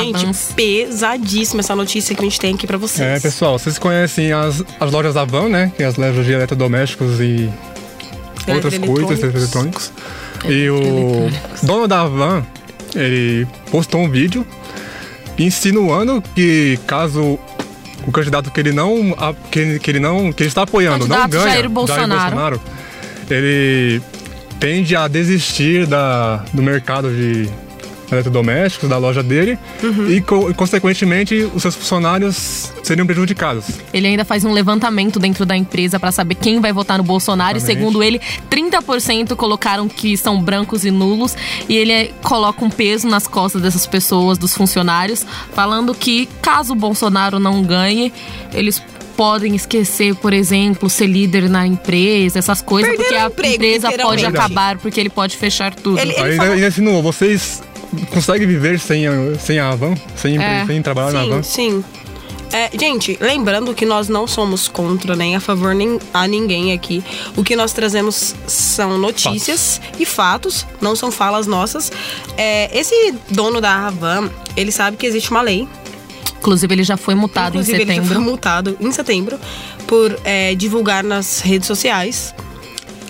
Gente, 0.02 0.16
Ravans. 0.16 0.52
pesadíssima 0.54 1.60
essa 1.60 1.74
notícia 1.76 2.14
que 2.14 2.20
a 2.20 2.24
gente 2.24 2.40
tem 2.40 2.54
aqui 2.54 2.66
pra 2.66 2.76
vocês. 2.76 3.06
É, 3.08 3.20
pessoal, 3.20 3.58
vocês 3.58 3.78
conhecem 3.78 4.32
as, 4.32 4.62
as 4.80 4.90
lojas 4.90 5.14
da 5.14 5.24
Van, 5.24 5.48
né? 5.48 5.72
Que 5.76 5.82
é 5.84 5.86
as 5.86 5.96
lojas 5.96 6.24
de 6.26 6.32
eletrodomésticos 6.32 7.20
e 7.20 7.48
outras 8.48 8.78
coisas, 8.78 9.22
eletrônicos. 9.22 9.92
E 10.44 10.68
o 10.68 11.28
dono 11.64 11.86
da 11.86 12.04
Van, 12.06 12.44
ele 12.94 13.46
postou 13.70 14.00
um 14.00 14.10
vídeo 14.10 14.44
insinuando 15.38 16.22
que 16.34 16.78
caso 16.86 17.38
o 18.06 18.10
candidato 18.12 18.50
que 18.50 18.60
ele 18.60 18.72
não 18.72 19.14
que, 19.50 19.58
ele- 19.58 19.78
que 19.78 19.90
ele 19.90 20.00
não 20.00 20.32
que 20.32 20.42
ele 20.42 20.48
está 20.48 20.62
apoiando 20.62 21.06
não 21.08 21.28
ganha, 21.28 21.44
Jair 21.54 21.68
Bolsonaro. 22.18 22.60
ele 23.30 24.02
tende 24.58 24.96
a 24.96 25.06
desistir 25.08 25.86
da, 25.86 26.44
do 26.52 26.62
mercado 26.62 27.10
de 27.10 27.48
eletrodomésticos 28.10 28.88
da 28.88 28.98
loja 28.98 29.22
dele 29.22 29.58
Uhum. 29.82 30.08
e, 30.10 30.20
co- 30.20 30.50
e, 30.50 30.54
consequentemente 30.54 31.34
os 31.54 31.62
seus 31.62 31.74
funcionários 31.74 32.72
seriam 32.82 33.06
prejudicados. 33.06 33.64
Ele 33.92 34.06
ainda 34.06 34.24
faz 34.24 34.44
um 34.44 34.52
levantamento 34.52 35.18
dentro 35.18 35.44
da 35.44 35.56
empresa 35.56 35.98
para 35.98 36.12
saber 36.12 36.34
quem 36.36 36.60
vai 36.60 36.72
votar 36.72 36.98
no 36.98 37.04
Bolsonaro. 37.04 37.56
E 37.56 37.58
Exatamente. 37.58 37.78
segundo 37.78 38.02
ele, 38.02 38.20
30% 38.50 39.34
colocaram 39.36 39.88
que 39.88 40.16
são 40.16 40.40
brancos 40.40 40.84
e 40.84 40.90
nulos. 40.90 41.36
E 41.68 41.76
ele 41.76 41.92
é- 41.92 42.10
coloca 42.22 42.64
um 42.64 42.70
peso 42.70 43.08
nas 43.08 43.26
costas 43.26 43.60
dessas 43.62 43.86
pessoas, 43.86 44.38
dos 44.38 44.54
funcionários, 44.54 45.26
falando 45.54 45.94
que 45.94 46.28
caso 46.40 46.72
o 46.72 46.76
Bolsonaro 46.76 47.38
não 47.38 47.62
ganhe, 47.62 48.12
eles 48.52 48.82
podem 49.16 49.54
esquecer, 49.54 50.14
por 50.16 50.32
exemplo, 50.34 50.90
ser 50.90 51.06
líder 51.06 51.48
na 51.48 51.66
empresa, 51.66 52.38
essas 52.38 52.60
coisas, 52.60 52.90
Perderam 52.96 53.08
porque 53.08 53.16
a 53.16 53.26
emprego, 53.50 53.54
empresa 53.54 53.92
pode 53.92 54.26
acabar, 54.26 54.76
porque 54.78 55.00
ele 55.00 55.08
pode 55.08 55.36
fechar 55.38 55.74
tudo. 55.74 55.98
Ele- 55.98 56.14
Ainda, 56.16 56.44
falou- 56.44 56.58
insinuou, 56.58 57.02
vocês 57.02 57.62
conseguem 58.10 58.46
viver 58.46 58.78
sem 58.78 59.06
a, 59.06 59.12
sem 59.38 59.58
a 59.58 59.74
Van? 59.74 59.94
Sem, 60.16 60.38
É. 60.42 60.64
sem 60.66 60.80
trabalhar 60.82 61.12
na 61.12 61.24
Van? 61.26 61.42
Sim, 61.42 61.82
sim. 61.82 61.84
É, 62.52 62.70
gente, 62.78 63.18
lembrando 63.20 63.74
que 63.74 63.84
nós 63.84 64.08
não 64.08 64.26
somos 64.26 64.68
contra 64.68 65.16
nem 65.16 65.34
a 65.34 65.40
favor 65.40 65.74
nem 65.74 65.98
a 66.14 66.28
ninguém 66.28 66.72
aqui. 66.72 67.02
O 67.36 67.42
que 67.42 67.56
nós 67.56 67.72
trazemos 67.72 68.34
são 68.46 68.96
notícias 68.96 69.80
e 69.98 70.06
fatos, 70.06 70.64
não 70.80 70.94
são 70.94 71.10
falas 71.10 71.46
nossas. 71.46 71.90
É, 72.36 72.70
esse 72.78 73.12
dono 73.30 73.60
da 73.60 73.76
Ravan, 73.76 74.30
ele 74.56 74.70
sabe 74.70 74.96
que 74.96 75.04
existe 75.06 75.30
uma 75.30 75.42
lei. 75.42 75.66
Inclusive, 76.38 76.72
ele 76.72 76.84
já 76.84 76.96
foi 76.96 77.16
multado 77.16 77.56
Inclusive, 77.56 77.78
em 77.78 77.80
ele 77.80 77.86
já 77.90 77.94
setembro. 77.96 78.14
foi 78.14 78.24
multado 78.24 78.76
em 78.80 78.92
setembro 78.92 79.38
por 79.86 80.16
é, 80.24 80.54
divulgar 80.54 81.02
nas 81.02 81.40
redes 81.40 81.66
sociais. 81.66 82.32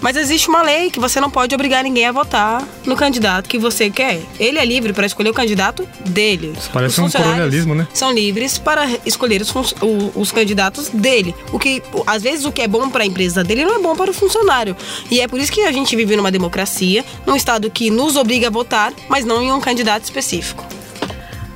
Mas 0.03 0.17
existe 0.17 0.49
uma 0.49 0.63
lei 0.63 0.91
que 0.91 1.01
você 1.01 1.21
não 1.21 1.31
pode 1.31 1.55
obrigar 1.55 1.83
ninguém 1.83 2.07
a 2.07 2.13
votar 2.13 2.63
no 2.85 2.95
candidato 2.95 3.49
que 3.49 3.59
você 3.59 3.91
quer. 3.91 4.21
Ele 4.39 4.59
é 4.59 4.65
livre 4.65 4.93
para 4.93 5.07
escolher 5.07 5.31
o 5.31 5.35
candidato 5.35 5.89
dele. 6.05 6.53
Isso 6.57 6.71
parece 6.73 7.01
um 7.01 7.11
colonialismo, 7.11 7.75
né? 7.75 7.89
São 7.95 8.13
livres 8.13 8.59
para 8.59 8.87
escolher 9.05 9.41
os, 9.43 9.51
o- 9.55 10.13
os 10.15 10.31
candidatos 10.31 10.91
dele. 10.91 11.35
O 11.53 11.59
que, 11.59 11.83
às 12.07 12.23
vezes, 12.23 12.45
o 12.45 12.53
que 12.53 12.63
é 12.63 12.69
bom 12.69 12.89
para 12.91 13.03
a 13.03 13.07
empresa 13.07 13.43
dele 13.43 13.65
não 13.65 13.77
é 13.77 13.79
bom 13.79 13.97
para 13.97 14.11
o 14.11 14.15
funcionário. 14.15 14.77
E 15.11 15.21
é 15.21 15.27
por 15.27 15.41
isso 15.41 15.51
que 15.51 15.63
a 15.63 15.73
gente 15.73 15.97
vive 15.97 16.15
numa 16.15 16.31
democracia, 16.31 17.05
num 17.27 17.35
estado 17.35 17.71
que 17.71 17.91
nos 17.91 18.17
obriga 18.17 18.49
a 18.49 18.51
votar, 18.51 18.93
mas 19.09 19.25
não 19.25 19.43
em 19.43 19.51
um 19.53 19.61
candidato 19.61 20.05
específico. 20.05 20.65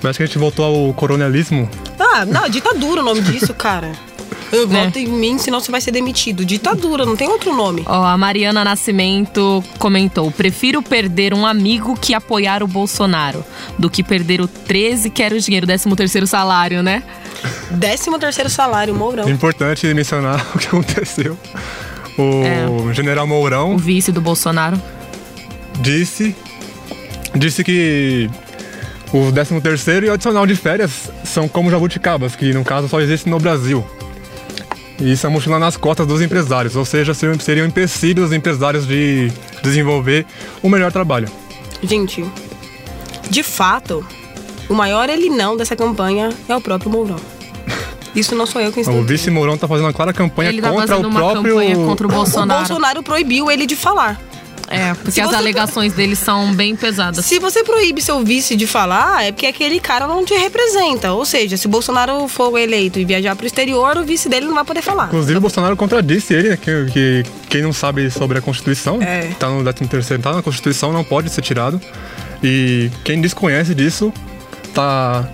Parece 0.01 0.17
que 0.17 0.23
a 0.23 0.27
gente 0.27 0.39
voltou 0.39 0.65
ao 0.65 0.95
coronelismo. 0.95 1.69
Ah, 1.99 2.25
não, 2.25 2.49
ditadura 2.49 3.03
o 3.03 3.05
nome 3.05 3.21
disso, 3.21 3.53
cara. 3.55 3.93
Eu 4.53 4.67
voto 4.67 4.99
em 4.99 5.07
mim, 5.07 5.39
senão 5.39 5.61
você 5.61 5.71
vai 5.71 5.81
ser 5.81 5.93
demitido. 5.93 6.45
Ditadura, 6.45 7.07
não 7.07 7.17
tem 7.17 7.29
outro 7.29 7.55
nome. 7.55 7.83
Ó, 7.87 8.05
a 8.05 8.19
Mariana 8.19 8.65
Nascimento 8.65 9.63
comentou: 9.79 10.31
prefiro 10.31 10.83
perder 10.83 11.33
um 11.33 11.47
amigo 11.47 11.97
que 11.97 12.15
apoiar 12.15 12.63
o 12.63 12.67
Bolsonaro 12.67 13.45
do 13.79 13.89
que 13.89 14.03
perder 14.03 14.41
o 14.41 14.49
13 14.49 15.11
que 15.11 15.23
era 15.23 15.35
o 15.35 15.39
dinheiro, 15.39 15.67
13 15.67 15.95
terceiro 15.95 16.27
salário, 16.27 16.83
né? 16.83 17.03
Décimo 17.71 18.19
terceiro 18.19 18.51
salário, 18.51 18.95
Mourão. 18.95 19.29
É 19.29 19.31
importante 19.31 19.93
mencionar 19.95 20.45
o 20.55 20.59
que 20.59 20.67
aconteceu. 20.67 21.39
O 22.19 22.93
general 22.93 23.27
Mourão 23.27 23.75
O 23.75 23.79
vice 23.79 24.13
do 24.13 24.21
Bolsonaro. 24.21 24.81
disse 25.81 26.35
disse 27.35 27.65
que 27.65 28.29
o 29.13 29.33
13 29.33 29.61
terceiro 29.61 30.07
e 30.07 30.09
o 30.11 30.13
adicional 30.13 30.47
de 30.47 30.55
férias 30.55 31.11
são 31.25 31.49
como 31.49 31.71
jabuticabas, 31.71 32.37
que 32.37 32.53
no 32.53 32.65
caso 32.65 32.89
só 32.89 33.01
existem 33.01 33.31
no 33.31 33.39
Brasil. 33.39 33.85
E 35.01 35.13
isso 35.13 35.27
é 35.27 35.31
mochila 35.31 35.59
nas 35.59 35.77
costas 35.77 36.07
dos 36.07 36.21
empresários, 36.21 36.77
ou 36.77 36.85
seja, 36.85 37.15
seriam, 37.15 37.39
seriam 37.41 37.67
empecilhos 37.67 38.29
dos 38.31 38.37
empresários 38.37 38.87
de 38.87 39.33
desenvolver 39.63 40.27
o 40.63 40.69
melhor 40.69 40.93
trabalho. 40.93 41.29
Gente, 41.83 42.25
de 43.31 43.43
fato, 43.43 44.05
o 44.69 44.75
maior 44.75 45.09
ele 45.09 45.31
não 45.31 45.57
dessa 45.57 45.75
campanha 45.75 46.29
é 46.49 46.55
o 46.55 46.61
próprio 46.61 46.91
Mourão. 46.91 47.17
Isso 48.15 48.35
não 48.35 48.45
sou 48.45 48.61
eu 48.61 48.73
quem 48.73 48.83
estou 48.83 48.99
O 49.01 49.05
vice 49.05 49.31
Mourão 49.31 49.57
tá 49.57 49.67
fazendo 49.67 49.87
uma 49.87 49.93
clara 49.93 50.13
campanha 50.13 50.51
Ele 50.51 50.61
tá 50.61 50.69
contra 50.71 50.89
fazendo 50.89 51.05
o 51.07 51.09
uma 51.09 51.21
próprio. 51.21 51.43
campanha 51.55 51.77
contra 51.77 52.07
o 52.07 52.11
O 52.11 52.13
Bolsonaro. 52.13 52.59
Bolsonaro 52.61 53.03
proibiu 53.03 53.51
ele 53.51 53.67
de 53.67 53.77
falar. 53.77 54.21
É, 54.71 54.95
porque 54.95 55.11
Se 55.11 55.21
as 55.21 55.35
alegações 55.35 55.93
dele 55.93 56.15
são 56.15 56.55
bem 56.55 56.77
pesadas. 56.77 57.27
Se 57.27 57.41
você 57.41 57.65
proíbe 57.65 58.01
seu 58.01 58.23
vice 58.25 58.55
de 58.55 58.69
falar, 58.69 59.25
é 59.25 59.33
porque 59.33 59.47
aquele 59.47 59.81
cara 59.81 60.07
não 60.07 60.25
te 60.25 60.33
representa. 60.35 61.13
Ou 61.13 61.25
seja, 61.25 61.57
se 61.57 61.67
Bolsonaro 61.67 62.29
for 62.29 62.57
eleito 62.57 63.01
e 63.01 63.05
viajar 63.05 63.35
pro 63.35 63.45
exterior, 63.47 63.97
o 63.97 64.05
vice 64.05 64.29
dele 64.29 64.47
não 64.47 64.55
vai 64.55 64.65
poder 64.65 64.81
falar. 64.81 65.07
Inclusive, 65.07 65.39
o 65.39 65.41
Bolsonaro 65.41 65.77
contradisse 65.77 66.33
ele, 66.33 66.51
né? 66.51 66.57
Que, 66.57 66.87
que 66.93 67.23
quem 67.49 67.63
não 67.63 67.73
sabe 67.73 68.09
sobre 68.13 68.39
a 68.39 68.41
Constituição, 68.41 69.03
É. 69.03 69.33
tá 69.39 69.49
no 69.49 69.65
13 69.65 69.89
terceiro, 69.89 70.23
tá 70.23 70.33
na 70.33 70.43
Constituição, 70.43 70.93
não 70.93 71.03
pode 71.03 71.31
ser 71.31 71.43
tirado. 71.43 71.81
E 72.43 72.91
quem 73.05 73.21
desconhece 73.21 73.75
disso, 73.75 74.13
tá... 74.73 75.29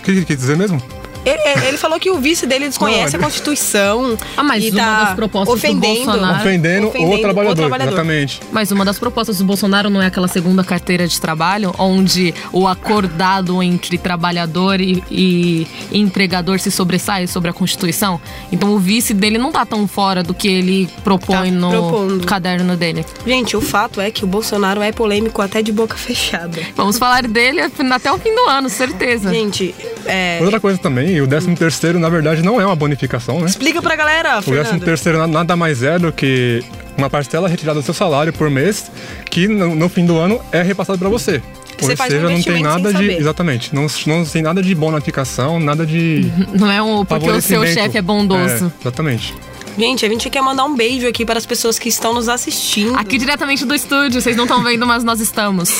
O 0.00 0.02
que 0.02 0.10
ele 0.12 0.24
quis 0.24 0.36
dizer 0.36 0.56
mesmo? 0.56 0.80
Ele, 1.26 1.66
ele 1.66 1.76
falou 1.76 1.98
que 1.98 2.08
o 2.10 2.18
vice 2.18 2.46
dele 2.46 2.68
desconhece 2.68 3.14
Não, 3.16 3.20
a 3.20 3.24
Constituição. 3.24 4.16
Ah, 4.36 4.42
mas 4.44 4.64
e 4.64 4.70
uma 4.70 4.80
tá 4.80 5.04
das 5.04 5.14
propostas 5.14 5.48
do 5.60 5.66
ofendendo, 5.66 6.04
Bolsonaro- 6.06 6.36
Ofendendo, 6.40 6.86
ofendendo 6.88 7.14
o, 7.16 7.20
trabalhador, 7.20 7.66
exatamente. 7.82 8.40
Mas 8.52 8.70
uma 8.70 8.84
das 8.84 8.98
propostas 8.98 9.38
do 9.38 9.44
Bolsonaro 9.44 9.90
não 9.90 10.00
é 10.00 10.06
aquela 10.06 10.28
segunda 10.28 10.62
carteira 10.62 11.06
de 11.06 11.20
trabalho, 11.20 11.74
onde 11.78 12.32
o 12.52 12.66
acordado 12.68 13.62
entre 13.62 13.98
trabalhador 13.98 14.80
e, 14.80 15.02
e 15.10 15.66
empregador 15.92 16.58
se 16.60 16.70
sobressai 16.70 17.26
sobre 17.26 17.50
a 17.50 17.52
Constituição? 17.52 18.20
Então 18.52 18.70
o 18.72 18.78
vice 18.78 19.12
dele 19.12 19.36
não 19.38 19.50
tá 19.50 19.66
tão 19.66 19.88
fora 19.88 20.22
do 20.22 20.32
que 20.32 20.46
ele 20.48 20.88
propõe 21.02 21.36
Tá 21.36 21.44
no 21.50 21.70
propondo. 21.70 22.26
caderno 22.26 22.76
dele. 22.76 23.04
Gente, 23.26 23.56
o 23.56 23.60
fato 23.60 24.00
é 24.00 24.10
que 24.10 24.22
o 24.24 24.26
Bolsonaro 24.28 24.80
é 24.80 24.92
polêmico 24.92 25.42
até 25.42 25.60
de 25.62 25.72
boca 25.72 25.96
fechada. 25.96 26.60
Vamos 26.76 26.98
falar 26.98 27.26
dele 27.26 27.60
até 27.62 28.12
o 28.12 28.18
fim 28.18 28.34
do 28.34 28.48
ano, 28.48 28.68
certeza. 28.68 29.30
Gente, 29.32 29.74
é, 30.04 30.38
Outra 30.40 30.60
coisa 30.60 30.78
também, 30.78 31.15
o 31.20 31.26
13 31.26 31.54
terceiro, 31.54 31.98
na 31.98 32.08
verdade, 32.08 32.42
não 32.42 32.60
é 32.60 32.66
uma 32.66 32.76
bonificação, 32.76 33.40
né? 33.40 33.46
explica 33.46 33.80
pra 33.82 33.96
galera, 33.96 34.38
O 34.38 34.42
13 34.42 34.62
Fernando. 34.64 34.84
terceiro 34.84 35.18
na- 35.18 35.26
nada 35.26 35.56
mais 35.56 35.82
é 35.82 35.98
do 35.98 36.12
que 36.12 36.62
uma 36.96 37.08
parcela 37.10 37.48
retirada 37.48 37.80
do 37.80 37.84
seu 37.84 37.94
salário 37.94 38.32
por 38.32 38.48
mês, 38.50 38.90
que 39.30 39.46
no, 39.48 39.74
no 39.74 39.88
fim 39.88 40.04
do 40.06 40.16
ano 40.18 40.40
é 40.52 40.62
repassado 40.62 40.98
para 40.98 41.08
você. 41.08 41.42
Você 41.78 41.90
Ou 41.90 41.96
faz 41.96 42.10
um 42.12 42.16
seja, 42.16 42.30
não 42.30 42.42
tem 42.42 42.62
nada 42.62 42.88
de. 42.90 42.96
saber. 42.98 43.18
Exatamente. 43.20 43.74
Não, 43.74 43.86
não 44.06 44.24
tem 44.24 44.40
nada 44.42 44.62
de 44.62 44.74
bonificação, 44.74 45.60
nada 45.60 45.84
de. 45.84 46.26
Não 46.58 46.70
é 46.70 46.80
um, 46.82 47.04
porque 47.04 47.30
o 47.30 47.40
seu 47.42 47.66
chefe 47.66 47.98
é 47.98 48.02
bondoso. 48.02 48.72
É, 48.78 48.80
exatamente. 48.80 49.34
Gente, 49.76 50.06
a 50.06 50.08
gente 50.08 50.30
quer 50.30 50.40
mandar 50.40 50.64
um 50.64 50.74
beijo 50.74 51.06
aqui 51.06 51.26
para 51.26 51.36
as 51.38 51.44
pessoas 51.44 51.78
que 51.78 51.90
estão 51.90 52.14
nos 52.14 52.30
assistindo. 52.30 52.96
Aqui 52.96 53.18
diretamente 53.18 53.66
do 53.66 53.74
estúdio, 53.74 54.22
vocês 54.22 54.34
não 54.34 54.44
estão 54.44 54.62
vendo, 54.64 54.86
mas 54.86 55.04
nós 55.04 55.20
estamos. 55.20 55.70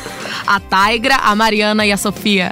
A 0.46 0.58
Taigra, 0.58 1.16
a 1.16 1.36
Mariana 1.36 1.84
e 1.84 1.92
a 1.92 1.96
Sofia. 1.98 2.50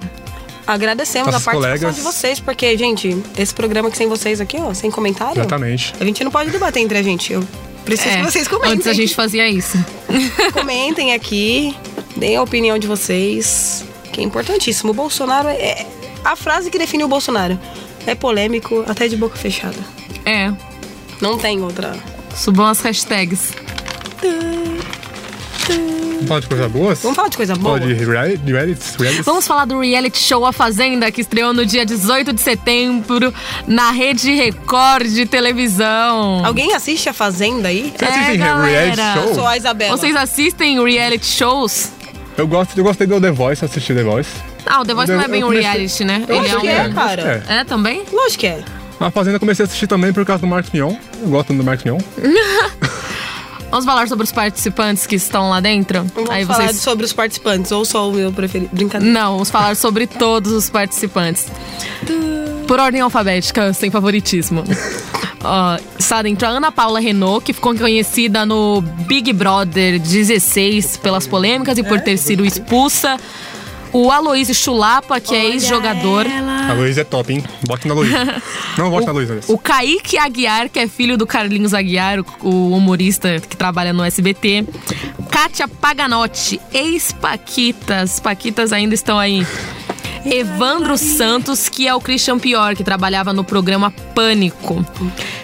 Agradecemos 0.67 1.33
Nossos 1.33 1.49
a 1.49 1.51
participação 1.51 1.79
colegas. 1.81 1.97
de 1.97 2.01
vocês, 2.03 2.41
porque, 2.41 2.77
gente, 2.79 3.23
esse 3.37 3.53
programa 3.55 3.91
que 3.91 3.97
sem 3.97 4.09
vocês 4.09 4.41
aqui, 4.41 4.57
ó, 4.61 4.73
sem 4.75 4.91
comentário, 4.91 5.41
Exatamente. 5.41 5.95
a 6.01 6.05
gente 6.05 6.23
não 6.23 6.31
pode 6.31 6.51
debater 6.51 6.83
entre 6.83 6.97
a 6.99 7.03
gente. 7.03 7.33
Eu 7.33 7.47
preciso 7.85 8.17
que 8.17 8.23
vocês 8.23 8.47
comentem. 8.49 8.71
É, 8.71 8.75
antes 8.75 8.87
a 8.87 8.93
gente 8.93 9.15
fazia 9.15 9.49
isso. 9.49 9.77
Comentem 10.53 11.13
aqui, 11.15 11.75
deem 12.17 12.37
a 12.37 12.43
opinião 12.43 12.79
de 12.79 12.87
vocês, 12.87 13.85
que 14.13 14.21
é 14.21 14.25
importantíssimo. 14.25 14.91
O 14.93 14.95
Bolsonaro 14.95 15.49
é. 15.49 15.87
A 16.25 16.37
frase 16.37 16.71
que 16.71 16.79
define 16.79 17.03
o 17.03 17.09
Bolsonaro 17.09 17.59
é 18.07 18.15
polêmico 18.15 18.85
até 18.87 19.09
de 19.09 19.17
boca 19.17 19.37
fechada. 19.37 19.79
É, 20.27 20.53
Não 21.21 21.39
tem 21.39 21.63
outra. 21.63 21.95
subam 22.37 22.67
as 22.67 22.81
hashtags. 22.81 23.53
Vamos 25.67 26.00
falar 26.31 26.41
de 26.41 26.47
coisas 26.49 26.71
boas? 26.71 27.03
Vamos 27.03 27.17
falar 27.17 27.29
de 27.29 27.37
coisa 27.37 27.55
boa? 27.57 27.79
Falar 27.79 27.93
de 27.93 28.05
reality, 28.05 28.53
reality, 28.53 28.83
reality. 28.99 29.23
Vamos 29.23 29.47
falar 29.47 29.65
do 29.65 29.81
reality 29.81 30.19
show 30.19 30.47
A 30.47 30.53
Fazenda, 30.53 31.11
que 31.11 31.21
estreou 31.21 31.53
no 31.53 31.67
dia 31.67 31.85
18 31.85 32.33
de 32.33 32.41
setembro 32.41 33.35
na 33.67 33.91
Rede 33.91 34.33
Record 34.35 35.07
de 35.09 35.27
televisão. 35.27 36.45
Alguém 36.47 36.73
assiste 36.75 37.09
a 37.09 37.13
Fazenda 37.13 37.69
aí? 37.69 37.93
Você 37.97 38.05
assiste 38.05 38.31
É, 38.31 38.33
reality 38.37 38.97
galera. 38.97 39.23
show? 39.23 39.35
Sou 39.35 39.47
a 39.47 39.57
Isabela. 39.57 39.97
Vocês 39.97 40.15
assistem 40.15 40.83
reality 40.85 41.27
shows? 41.27 41.91
Eu, 42.37 42.47
gosto, 42.47 42.79
eu 42.79 42.85
gostei 42.85 43.07
do 43.07 43.21
The 43.21 43.31
Voice, 43.33 43.65
assisti 43.65 43.93
The 43.93 44.05
Voice. 44.05 44.31
Ah, 44.65 44.81
o 44.81 44.85
The 44.85 44.95
Voice 44.95 45.11
Eu- 45.11 45.17
não 45.19 45.25
é 45.25 45.29
bem 45.29 45.41
eu 45.41 45.47
um 45.47 45.51
comecei- 45.51 45.71
reality, 45.71 46.05
né? 46.05 46.25
Eu 46.29 46.37
Ele 46.37 46.47
acho 46.47 46.57
é 46.57 46.61
que 46.61 46.69
é, 46.69 46.81
acho 46.81 46.95
cara. 46.95 47.43
que 47.47 47.53
É, 47.53 47.65
também? 47.65 48.03
Lógico 48.13 48.39
que 48.41 48.47
é. 48.47 48.63
A 49.01 49.11
Fazenda 49.11 49.37
eu 49.37 49.41
comecei 49.41 49.65
a 49.65 49.67
assistir 49.67 49.87
também 49.87 50.13
por 50.13 50.25
causa 50.27 50.43
do 50.43 50.47
Marcos 50.47 50.71
Mion. 50.71 50.95
Eu 51.23 51.29
gosto 51.29 51.53
do 51.55 51.65
Marcos 51.65 51.85
Mion. 51.85 51.99
Vamos 53.71 53.85
falar 53.85 54.09
sobre 54.09 54.25
os 54.25 54.33
participantes 54.33 55.07
que 55.07 55.15
estão 55.15 55.49
lá 55.51 55.61
dentro? 55.61 56.05
Vamos 56.15 56.31
Aí 56.31 56.45
falar 56.45 56.65
vocês. 56.65 56.77
sobre 56.81 57.05
os 57.05 57.13
participantes, 57.13 57.71
ou 57.71 57.85
só 57.85 58.09
o 58.09 58.13
meu 58.13 58.33
preferido. 58.33 58.71
Brincadeira. 58.75 59.13
Não, 59.13 59.33
vamos 59.35 59.51
falar 59.51 59.77
sobre 59.77 60.07
todos 60.07 60.53
os 60.53 60.69
participantes. 60.69 61.47
Por 62.67 62.81
ordem 62.81 63.01
alfabética, 63.01 63.73
sem 63.73 63.91
favoritismo. 63.91 64.65
Ó, 65.43 65.79
está 65.99 66.21
dentro 66.21 66.47
a 66.47 66.51
Ana 66.51 66.71
Paula 66.71 67.01
Renault, 67.01 67.45
que 67.45 67.53
ficou 67.53 67.75
conhecida 67.75 68.45
no 68.45 68.83
Big 69.07 69.33
Brother 69.33 69.99
16 69.99 70.99
pelas 70.99 71.27
polêmicas 71.27 71.79
e 71.79 71.83
por 71.83 72.01
ter 72.01 72.19
sido 72.19 72.45
expulsa. 72.45 73.17
O 73.93 74.11
Aloysio 74.11 74.55
Chulapa, 74.55 75.21
que 75.21 75.35
é 75.35 75.47
ex-jogador. 75.47 76.27
A 76.69 76.73
Luísa 76.73 77.01
é 77.01 77.05
top, 77.05 77.33
hein? 77.33 77.45
Bote 77.67 77.89
na 77.89 77.95
Luísa. 77.95 78.43
Não 78.79 78.91
vote 78.91 79.07
na 79.07 79.13
Luísa. 79.13 79.41
O 79.49 79.59
Kaique 79.59 80.17
Aguiar, 80.17 80.69
que 80.69 80.79
é 80.79 80.87
filho 80.87 81.19
do 81.19 81.27
Carlinhos 81.27 81.75
Aguiar, 81.75 82.21
o, 82.21 82.25
o 82.43 82.77
humorista 82.77 83.41
que 83.41 83.57
trabalha 83.57 83.93
no 83.93 84.05
SBT. 84.05 84.65
Kátia 85.31 85.67
Paganotti, 85.67 86.61
ex-Paquitas. 86.73 88.21
Paquitas 88.21 88.73
ainda 88.73 88.95
estão 88.95 89.19
aí. 89.19 89.47
Evandro 90.25 90.99
Santos, 90.99 91.69
que 91.69 91.89
é 91.89 91.95
o 91.95 92.01
Christian 92.01 92.39
Pior, 92.39 92.77
que 92.77 92.85
trabalhava 92.85 93.33
no 93.33 93.43
programa 93.43 93.91
Pânico. 94.15 94.85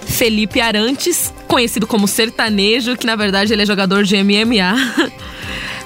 Felipe 0.03 0.61
Arantes, 0.61 1.33
conhecido 1.49 1.87
como 1.87 2.07
sertanejo, 2.07 2.97
que 2.97 3.07
na 3.07 3.17
verdade 3.17 3.53
ele 3.53 3.63
é 3.63 3.67
jogador 3.67 4.05
de 4.05 4.17
MMA. 4.23 5.11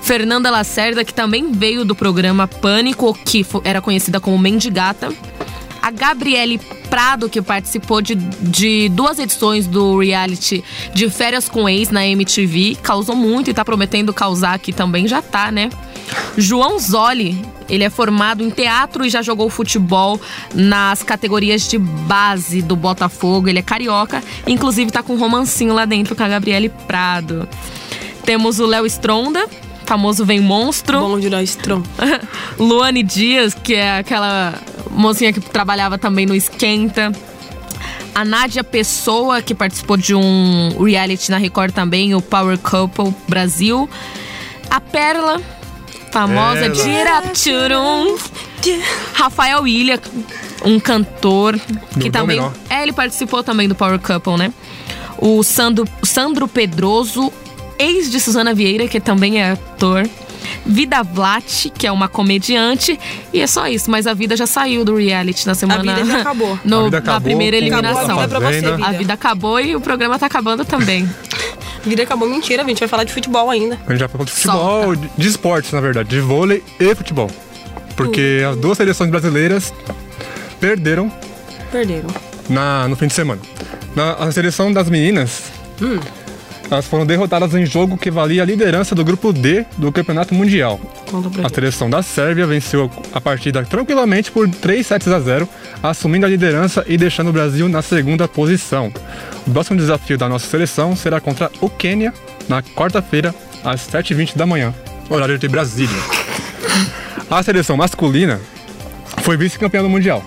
Fernanda 0.03 0.51
Lacerda, 0.51 1.05
que 1.05 1.15
também 1.15 1.53
veio 1.53 1.85
do 1.85 1.95
programa 1.95 2.49
Pânico, 2.49 3.15
que 3.25 3.45
era 3.65 3.81
conhecida 3.81 4.21
como 4.21 4.39
Mendigata. 4.39 5.13
A 5.83 5.91
Gabriele 5.91 6.59
Prado, 6.91 7.29
que 7.29 7.41
participou 7.41 8.03
de, 8.03 8.15
de 8.15 8.89
duas 8.91 9.19
edições 9.19 9.67
do 9.67 9.99
reality 9.99 10.63
de 10.93 11.09
Férias 11.09 11.49
com 11.49 11.69
Ex 11.69 11.91
na 11.91 12.07
MTV, 12.07 12.77
causou 12.83 13.17
muito 13.17 13.49
e 13.49 13.55
tá 13.55 13.65
prometendo 13.65 14.13
causar 14.13 14.55
aqui 14.55 14.73
também, 14.73 15.09
já 15.09 15.23
tá, 15.23 15.51
né? 15.51 15.71
João 16.37 16.79
Zoli, 16.79 17.41
ele 17.69 17.85
é 17.85 17.89
formado 17.89 18.43
em 18.43 18.51
teatro 18.51 19.07
e 19.07 19.09
já 19.09 19.23
jogou 19.23 19.49
futebol 19.49 20.21
nas 20.55 21.03
categorias 21.03 21.69
de 21.69 21.79
base 21.79 22.61
do 22.61 22.77
Botafogo. 22.77 23.49
Ele 23.49 23.61
é 23.61 23.63
carioca, 23.63 24.23
inclusive 24.47 24.91
tá 24.91 25.03
com 25.03 25.15
um 25.15 25.19
romancinho 25.19 25.73
lá 25.73 25.85
dentro 25.85 26.15
com 26.15 26.23
a 26.23 26.29
Gabriele 26.29 26.69
Prado. 26.87 27.49
Temos 28.25 28.59
o 28.59 28.67
Léo 28.67 28.85
Stronda, 28.87 29.47
famoso 29.91 30.25
Vem 30.25 30.39
Monstro. 30.39 31.01
Bom 31.01 31.19
de 31.19 31.29
nós, 31.29 31.57
Tron. 31.57 31.83
Luane 32.57 33.03
Dias, 33.03 33.55
que 33.55 33.75
é 33.75 33.99
aquela 33.99 34.55
mocinha 34.89 35.33
que 35.33 35.41
trabalhava 35.41 35.99
também 35.99 36.27
no 36.27 36.33
Esquenta. 36.33 37.11
A 38.15 38.25
Nádia 38.25 38.63
Pessoa, 38.63 39.43
que 39.43 39.53
participou 39.53 39.97
de 39.97 40.15
um 40.15 40.81
reality 40.81 41.29
na 41.33 41.39
Record 41.39 41.73
também, 41.73 42.15
o 42.15 42.23
Power 42.23 42.57
Couple 42.57 43.13
Brasil. 43.27 43.91
A 44.71 44.81
Perla, 44.81 45.43
famosa 46.13 46.71
Tchurum. 47.33 48.17
Rafael 49.15 49.67
Ilha, 49.67 49.99
um 50.65 50.79
cantor 50.79 51.59
que 51.95 52.09
Do 52.09 52.13
também. 52.13 52.41
É, 52.69 52.81
ele 52.85 52.93
participou 52.93 53.43
também 53.43 53.67
do 53.67 53.75
Power 53.75 53.99
Couple, 53.99 54.37
né? 54.37 54.53
O 55.19 55.43
Sandro, 55.43 55.85
Sandro 56.05 56.47
Pedroso, 56.47 57.33
ex 57.81 58.11
de 58.11 58.21
Suzana 58.21 58.53
Vieira, 58.55 58.87
que 58.87 59.01
também 59.01 59.41
é 59.41 59.53
ator. 59.53 60.09
Vida 60.65 61.03
Vlat, 61.03 61.71
que 61.77 61.87
é 61.87 61.93
uma 61.93 62.09
comediante, 62.09 62.99
e 63.33 63.41
é 63.41 63.47
só 63.47 63.67
isso. 63.67 63.91
Mas 63.91 64.07
a 64.07 64.15
vida 64.15 64.37
já 64.37 64.47
saiu 64.47 64.85
do 64.85 64.97
reality 64.97 65.47
na 65.47 65.55
semana. 65.55 65.81
vida 65.83 66.05
já 66.05 66.21
acabou. 66.21 66.59
no- 66.65 66.81
A 66.81 66.85
vida 66.85 66.91
na 66.97 66.99
acabou 66.99 67.21
primeira 67.23 67.57
com 67.59 67.63
eliminação. 67.65 68.19
Acabou 68.19 68.23
a 68.23 68.27
vida 68.27 68.39
pra 68.41 68.49
você, 68.51 68.61
vida. 68.77 68.87
A 68.87 68.93
vida 68.93 69.13
acabou 69.15 69.61
e 69.61 69.75
o 69.77 69.81
programa 69.81 70.19
tá 70.19 70.27
acabando 70.27 70.65
também. 70.65 71.09
Vida 71.83 72.03
acabou 72.03 72.29
mentira, 72.29 72.63
a 72.63 72.67
gente 72.69 72.79
vai 72.79 72.89
falar 72.89 73.05
de 73.05 73.13
futebol 73.15 73.49
ainda. 73.49 73.79
A 73.87 73.91
gente 73.93 74.01
já 74.01 74.07
falou 74.09 74.27
de 74.27 74.33
futebol, 74.33 74.95
de, 74.95 75.11
de 75.17 75.29
esportes, 75.29 75.73
na 75.73 75.81
verdade, 75.81 76.11
de 76.11 76.21
vôlei 76.21 76.63
e 76.79 76.95
futebol. 76.95 77.31
Porque 77.97 78.43
as 78.51 78.55
duas 78.59 78.77
seleções 78.77 79.09
brasileiras 79.09 79.73
perderam 80.61 81.11
Perderam. 81.73 82.09
na, 82.51 82.87
no 82.87 82.97
fim 82.97 83.07
de 83.07 83.15
semana. 83.15 83.41
Na 83.97 84.13
a 84.13 84.31
seleção 84.31 84.71
das 84.71 84.91
meninas, 84.91 85.45
elas 86.71 86.87
foram 86.87 87.05
derrotadas 87.05 87.55
em 87.55 87.67
jogo 87.67 87.97
que 87.97 88.11
valia 88.11 88.43
a 88.43 88.47
liderança 88.47 88.95
do 88.95 89.05
grupo 89.05 89.33
D 89.33 89.65
do 89.77 89.91
Campeonato 89.91 90.35
Mundial. 90.35 90.81
A 91.43 91.49
seleção 91.49 91.91
da 91.91 92.03
Sérvia 92.03 92.47
venceu 92.47 92.91
a 93.13 93.21
partida 93.21 93.65
tranquilamente 93.65 94.31
por 94.31 94.49
3 94.49 94.87
sets 94.87 95.09
a 95.09 95.19
0, 95.19 95.49
assumindo 95.83 96.27
a 96.27 96.29
liderança 96.29 96.85
e 96.87 96.97
deixando 96.97 97.31
o 97.31 97.33
Brasil 97.33 97.69
na 97.69 97.83
segunda 97.83 98.29
posição. 98.29 98.93
O 99.47 99.51
próximo 99.51 99.79
desafio 99.79 100.17
da 100.17 100.29
nossa 100.29 100.47
seleção 100.47 100.95
será 100.95 101.21
contra 101.21 101.51
o 101.61 101.69
Quênia 101.69 102.15
na 102.49 102.63
quarta-feira, 102.63 103.35
às 103.65 103.81
7h20 103.89 104.37
da 104.37 104.47
manhã, 104.47 104.73
horário 105.09 105.39
de 105.39 105.49
Brasília. 105.49 106.01
A 107.31 107.43
seleção 107.43 107.77
masculina 107.77 108.41
foi 109.23 109.37
vice-campeã 109.37 109.83
do 109.83 109.89
Mundial. 109.89 110.25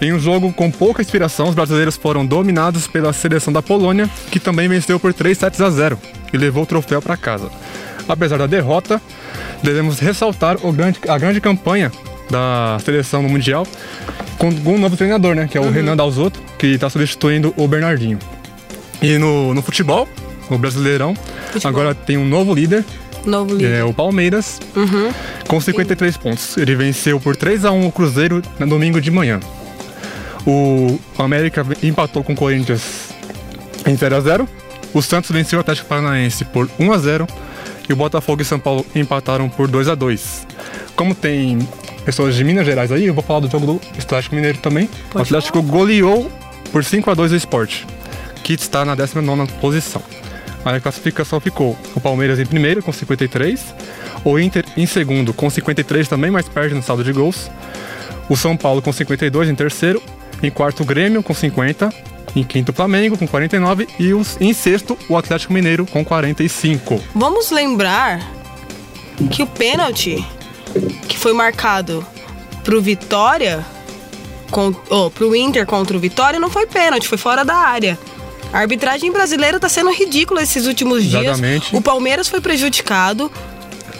Em 0.00 0.12
um 0.12 0.18
jogo 0.18 0.52
com 0.52 0.70
pouca 0.70 1.00
inspiração, 1.02 1.48
os 1.48 1.54
brasileiros 1.54 1.96
foram 1.96 2.26
dominados 2.26 2.86
pela 2.86 3.12
seleção 3.12 3.52
da 3.52 3.62
Polônia, 3.62 4.08
que 4.30 4.38
também 4.40 4.68
venceu 4.68 4.98
por 5.00 5.14
3 5.14 5.36
sets 5.38 5.60
a 5.60 5.70
0 5.70 5.98
e 6.32 6.36
levou 6.36 6.64
o 6.64 6.66
troféu 6.66 7.00
para 7.00 7.16
casa. 7.16 7.50
Apesar 8.08 8.36
da 8.38 8.46
derrota, 8.46 9.00
devemos 9.62 9.98
ressaltar 9.98 10.58
grande- 10.72 10.98
a 11.08 11.16
grande 11.16 11.40
campanha 11.40 11.90
da 12.30 12.76
seleção 12.84 13.22
no 13.22 13.28
Mundial 13.28 13.66
com 14.36 14.48
um 14.48 14.78
novo 14.78 14.96
treinador, 14.96 15.34
né? 15.34 15.48
Que 15.50 15.56
é 15.56 15.60
o 15.60 15.70
Renan 15.70 15.96
Dalzotto, 15.96 16.40
que 16.58 16.66
está 16.66 16.90
substituindo 16.90 17.54
o 17.56 17.66
Bernardinho. 17.66 18.18
E 19.00 19.16
no, 19.16 19.54
no 19.54 19.62
futebol, 19.62 20.08
o 20.50 20.58
Brasileirão, 20.58 21.14
Futebol. 21.52 21.68
agora 21.70 21.94
tem 21.94 22.16
um 22.18 22.26
novo 22.26 22.52
líder, 22.54 22.84
Novo 23.24 23.54
líder. 23.54 23.74
é 23.78 23.84
o 23.84 23.92
Palmeiras, 23.94 24.60
com 25.48 25.60
53 25.60 26.16
pontos. 26.18 26.56
Ele 26.58 26.74
venceu 26.74 27.18
por 27.20 27.36
3 27.36 27.64
a 27.64 27.70
1 27.70 27.86
o 27.86 27.92
Cruzeiro 27.92 28.42
no 28.58 28.66
domingo 28.66 29.00
de 29.00 29.10
manhã. 29.10 29.40
O 30.46 30.98
América 31.18 31.64
empatou 31.82 32.22
com 32.22 32.32
o 32.32 32.36
Corinthians 32.36 33.10
em 33.86 33.96
0 33.96 34.16
a 34.16 34.20
0. 34.20 34.48
O 34.92 35.02
Santos 35.02 35.30
venceu 35.30 35.58
o 35.58 35.60
Atlético 35.60 35.88
Paranaense 35.88 36.44
por 36.44 36.70
1 36.78 36.92
a 36.92 36.98
0 36.98 37.26
e 37.88 37.92
o 37.92 37.96
Botafogo 37.96 38.42
e 38.42 38.44
São 38.44 38.58
Paulo 38.58 38.84
empataram 38.94 39.48
por 39.48 39.68
2 39.68 39.88
a 39.88 39.94
2. 39.94 40.46
Como 40.94 41.14
tem 41.14 41.58
pessoas 42.04 42.34
de 42.34 42.44
Minas 42.44 42.66
Gerais 42.66 42.92
aí, 42.92 43.06
eu 43.06 43.14
vou 43.14 43.22
falar 43.22 43.40
do 43.40 43.50
jogo 43.50 43.66
do 43.66 43.80
Atlético 43.98 44.34
Mineiro 44.34 44.58
também. 44.58 44.88
o 45.14 45.18
Atlético 45.18 45.62
goleou 45.62 46.30
por 46.70 46.84
5 46.84 47.10
a 47.10 47.14
2 47.14 47.32
o 47.32 47.36
Sport, 47.36 47.84
que 48.42 48.52
está 48.52 48.84
na 48.84 48.96
19ª 48.96 49.48
posição. 49.60 50.02
Aí 50.64 50.76
a 50.76 50.80
classificação 50.80 51.40
ficou 51.40 51.76
o 51.94 52.00
Palmeiras 52.00 52.38
em 52.38 52.46
primeiro 52.46 52.82
com 52.82 52.92
53, 52.92 53.74
o 54.24 54.38
Inter 54.38 54.64
em 54.76 54.86
segundo 54.86 55.34
com 55.34 55.50
53 55.50 56.08
também, 56.08 56.30
mas 56.30 56.48
perde 56.48 56.74
no 56.74 56.82
saldo 56.82 57.04
de 57.04 57.12
gols. 57.12 57.50
O 58.28 58.36
São 58.36 58.56
Paulo 58.56 58.80
com 58.80 58.90
52 58.90 59.50
em 59.50 59.54
terceiro, 59.54 60.02
em 60.42 60.50
quarto 60.50 60.82
o 60.82 60.86
Grêmio 60.86 61.22
com 61.22 61.32
50, 61.34 61.92
em 62.36 62.42
quinto 62.44 62.72
o 62.72 62.74
Flamengo 62.74 63.16
com 63.16 63.26
49 63.26 63.88
e 63.98 64.12
os, 64.12 64.36
em 64.40 64.52
sexto 64.52 64.98
o 65.08 65.16
Atlético 65.16 65.52
Mineiro 65.52 65.86
com 65.86 66.04
45. 66.04 67.00
Vamos 67.14 67.50
lembrar 67.50 68.20
que 69.30 69.42
o 69.42 69.46
pênalti 69.46 70.24
que 71.08 71.16
foi 71.16 71.32
marcado 71.32 72.04
pro 72.64 72.80
Vitória, 72.82 73.64
con- 74.50 74.74
oh, 74.90 75.10
pro 75.10 75.34
Inter 75.36 75.64
contra 75.66 75.96
o 75.96 76.00
Vitória, 76.00 76.40
não 76.40 76.50
foi 76.50 76.66
pênalti, 76.66 77.06
foi 77.06 77.18
fora 77.18 77.44
da 77.44 77.54
área. 77.54 77.98
A 78.52 78.58
arbitragem 78.60 79.10
brasileira 79.12 79.58
tá 79.60 79.68
sendo 79.68 79.90
ridícula 79.92 80.42
esses 80.42 80.66
últimos 80.66 81.02
dias. 81.04 81.22
Exatamente. 81.24 81.74
O 81.74 81.80
Palmeiras 81.80 82.28
foi 82.28 82.40
prejudicado 82.40 83.30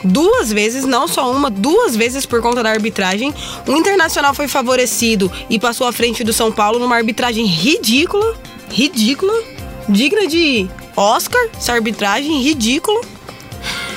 duas 0.05 0.53
vezes, 0.53 0.85
não 0.85 1.09
só 1.09 1.31
uma, 1.31 1.51
duas 1.51 1.97
vezes 1.97 2.27
por 2.27 2.41
conta 2.41 2.63
da 2.63 2.71
arbitragem. 2.71 3.35
O 3.67 3.73
Internacional 3.73 4.35
foi 4.35 4.47
favorecido 4.49 5.31
e 5.49 5.59
passou 5.59 5.87
à 5.87 5.93
frente 5.93 6.23
do 6.23 6.33
São 6.33 6.53
Paulo 6.53 6.79
numa 6.79 6.97
arbitragem 6.97 7.47
ridícula, 7.47 8.37
ridícula, 8.71 9.33
digna 9.89 10.27
de 10.27 10.69
Oscar, 10.97 11.49
essa 11.57 11.73
arbitragem 11.73 12.41
ridícula. 12.43 13.01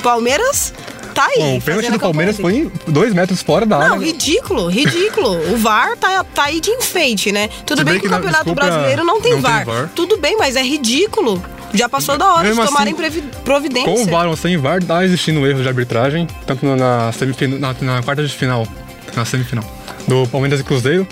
Palmeiras 0.02 0.74
tá 1.14 1.26
aí. 1.26 1.40
Bom, 1.40 1.58
o 1.58 1.62
pênalti 1.62 1.92
do 1.92 2.00
Palmeiras 2.00 2.38
foi 2.38 2.56
em 2.56 2.72
dois 2.88 3.14
metros 3.14 3.42
fora 3.42 3.66
da 3.66 3.80
Não, 3.80 3.96
área. 3.96 4.06
ridículo, 4.06 4.68
ridículo. 4.68 5.54
O 5.54 5.58
VAR 5.58 5.98
tá, 5.98 6.24
tá 6.24 6.44
aí 6.44 6.62
de 6.62 6.70
enfeite, 6.70 7.32
né? 7.32 7.50
Tudo 7.66 7.84
bem 7.84 7.94
bem 7.96 8.02
que 8.02 8.08
o 8.08 8.10
Campeonato 8.10 8.46
desculpa, 8.46 8.66
Brasileiro 8.66 9.04
não 9.04 9.20
tem, 9.20 9.34
não 9.34 9.42
tem 9.42 9.52
VAR. 9.52 9.66
VAR. 9.66 9.92
Tudo 9.96 10.18
bem, 10.18 10.38
mas 10.38 10.56
é 10.56 10.62
ridículo. 10.62 11.44
Já 11.74 11.90
passou 11.90 12.18
da 12.18 12.34
hora 12.34 12.44
Mesmo 12.44 12.62
de 12.62 12.68
tomarem 12.68 12.96
assim, 13.06 13.22
providência. 13.44 13.92
Com 13.92 14.02
o 14.02 14.06
VAR 14.06 14.28
ou 14.28 14.36
sem 14.36 14.58
VAR, 14.58 14.82
tá 14.82 15.04
existindo 15.04 15.46
erro 15.46 15.62
de 15.62 15.68
arbitragem, 15.68 16.28
tanto 16.46 16.66
na, 16.66 16.76
na, 16.76 17.76
na 17.82 18.04
quarta 18.04 18.24
de 18.24 18.34
final, 18.34 18.68
na 19.16 19.26
semifinal, 19.26 19.64
do 20.08 20.28
Palmeiras 20.28 20.60
e 20.60 20.64
Cruzeiro. 20.64 21.08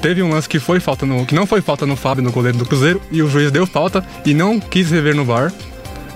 Teve 0.00 0.22
um 0.22 0.30
lance 0.30 0.48
que 0.48 0.58
foi 0.58 0.80
falta 0.80 1.06
no, 1.06 1.24
que 1.24 1.34
não 1.34 1.46
foi 1.46 1.60
falta 1.60 1.86
no 1.86 1.94
Fábio, 1.94 2.24
no 2.24 2.32
goleiro 2.32 2.58
do 2.58 2.66
Cruzeiro, 2.66 3.00
e 3.10 3.22
o 3.22 3.28
juiz 3.28 3.50
deu 3.52 3.66
falta 3.66 4.04
e 4.26 4.34
não 4.34 4.58
quis 4.58 4.90
rever 4.90 5.14
no 5.14 5.24
VAR. 5.24 5.52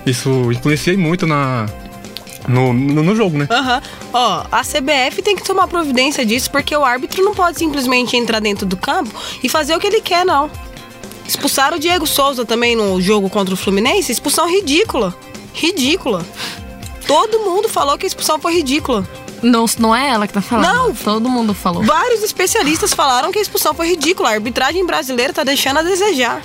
Isso 0.05 0.51
influencia 0.51 0.97
muito 0.97 1.25
na, 1.25 1.65
no, 2.47 2.73
no, 2.73 3.03
no 3.03 3.15
jogo, 3.15 3.37
né? 3.37 3.47
Aham. 3.49 3.81
Ó, 4.13 4.45
a 4.51 4.61
CBF 4.61 5.21
tem 5.21 5.35
que 5.35 5.43
tomar 5.43 5.67
providência 5.67 6.25
disso, 6.25 6.49
porque 6.49 6.75
o 6.75 6.83
árbitro 6.83 7.23
não 7.23 7.33
pode 7.33 7.57
simplesmente 7.57 8.15
entrar 8.15 8.39
dentro 8.39 8.65
do 8.65 8.77
campo 8.77 9.13
e 9.43 9.49
fazer 9.49 9.75
o 9.75 9.79
que 9.79 9.87
ele 9.87 10.01
quer, 10.01 10.25
não. 10.25 10.49
Expulsaram 11.27 11.77
o 11.77 11.79
Diego 11.79 12.07
Souza 12.07 12.45
também 12.45 12.75
no 12.75 13.01
jogo 13.01 13.29
contra 13.29 13.53
o 13.53 13.57
Fluminense. 13.57 14.11
Expulsão 14.11 14.49
ridícula. 14.49 15.13
Ridícula. 15.53 16.25
Todo 17.05 17.39
mundo 17.39 17.67
falou 17.69 17.97
que 17.97 18.05
a 18.05 18.07
expulsão 18.07 18.39
foi 18.39 18.53
ridícula. 18.55 19.07
Não, 19.41 19.65
não 19.77 19.95
é 19.95 20.09
ela 20.09 20.25
que 20.27 20.33
tá 20.33 20.41
falando. 20.41 20.65
Não. 20.73 20.93
Todo 20.93 21.29
mundo 21.29 21.53
falou. 21.53 21.83
Vários 21.83 22.23
especialistas 22.23 22.93
falaram 22.93 23.31
que 23.31 23.39
a 23.39 23.41
expulsão 23.41 23.73
foi 23.73 23.89
ridícula. 23.89 24.29
A 24.29 24.33
arbitragem 24.33 24.85
brasileira 24.85 25.31
tá 25.33 25.43
deixando 25.43 25.77
a 25.79 25.81
desejar. 25.83 26.41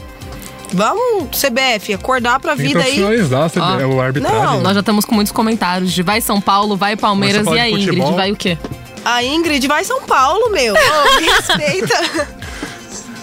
Vamos, 0.74 1.28
CBF, 1.38 1.92
acordar 1.92 2.40
pra 2.40 2.54
vida 2.54 2.80
aí. 2.82 2.98
Ah. 3.02 3.48
CB- 3.48 3.84
o 3.84 4.00
arbitragem. 4.00 4.40
Não. 4.42 4.60
Nós 4.62 4.74
já 4.74 4.80
estamos 4.80 5.04
com 5.04 5.14
muitos 5.14 5.32
comentários 5.32 5.92
de 5.92 6.02
vai 6.02 6.20
São 6.20 6.40
Paulo, 6.40 6.76
vai 6.76 6.96
Palmeiras 6.96 7.46
e 7.46 7.58
a 7.58 7.68
Ingrid. 7.68 7.86
futebol? 7.86 8.12
Vai 8.14 8.32
o 8.32 8.36
quê? 8.36 8.56
A 9.04 9.22
Ingrid 9.22 9.66
vai 9.68 9.84
São 9.84 10.02
Paulo, 10.02 10.50
meu. 10.50 10.74
Ô, 10.74 11.20
me 11.20 11.26
respeita. 11.28 12.28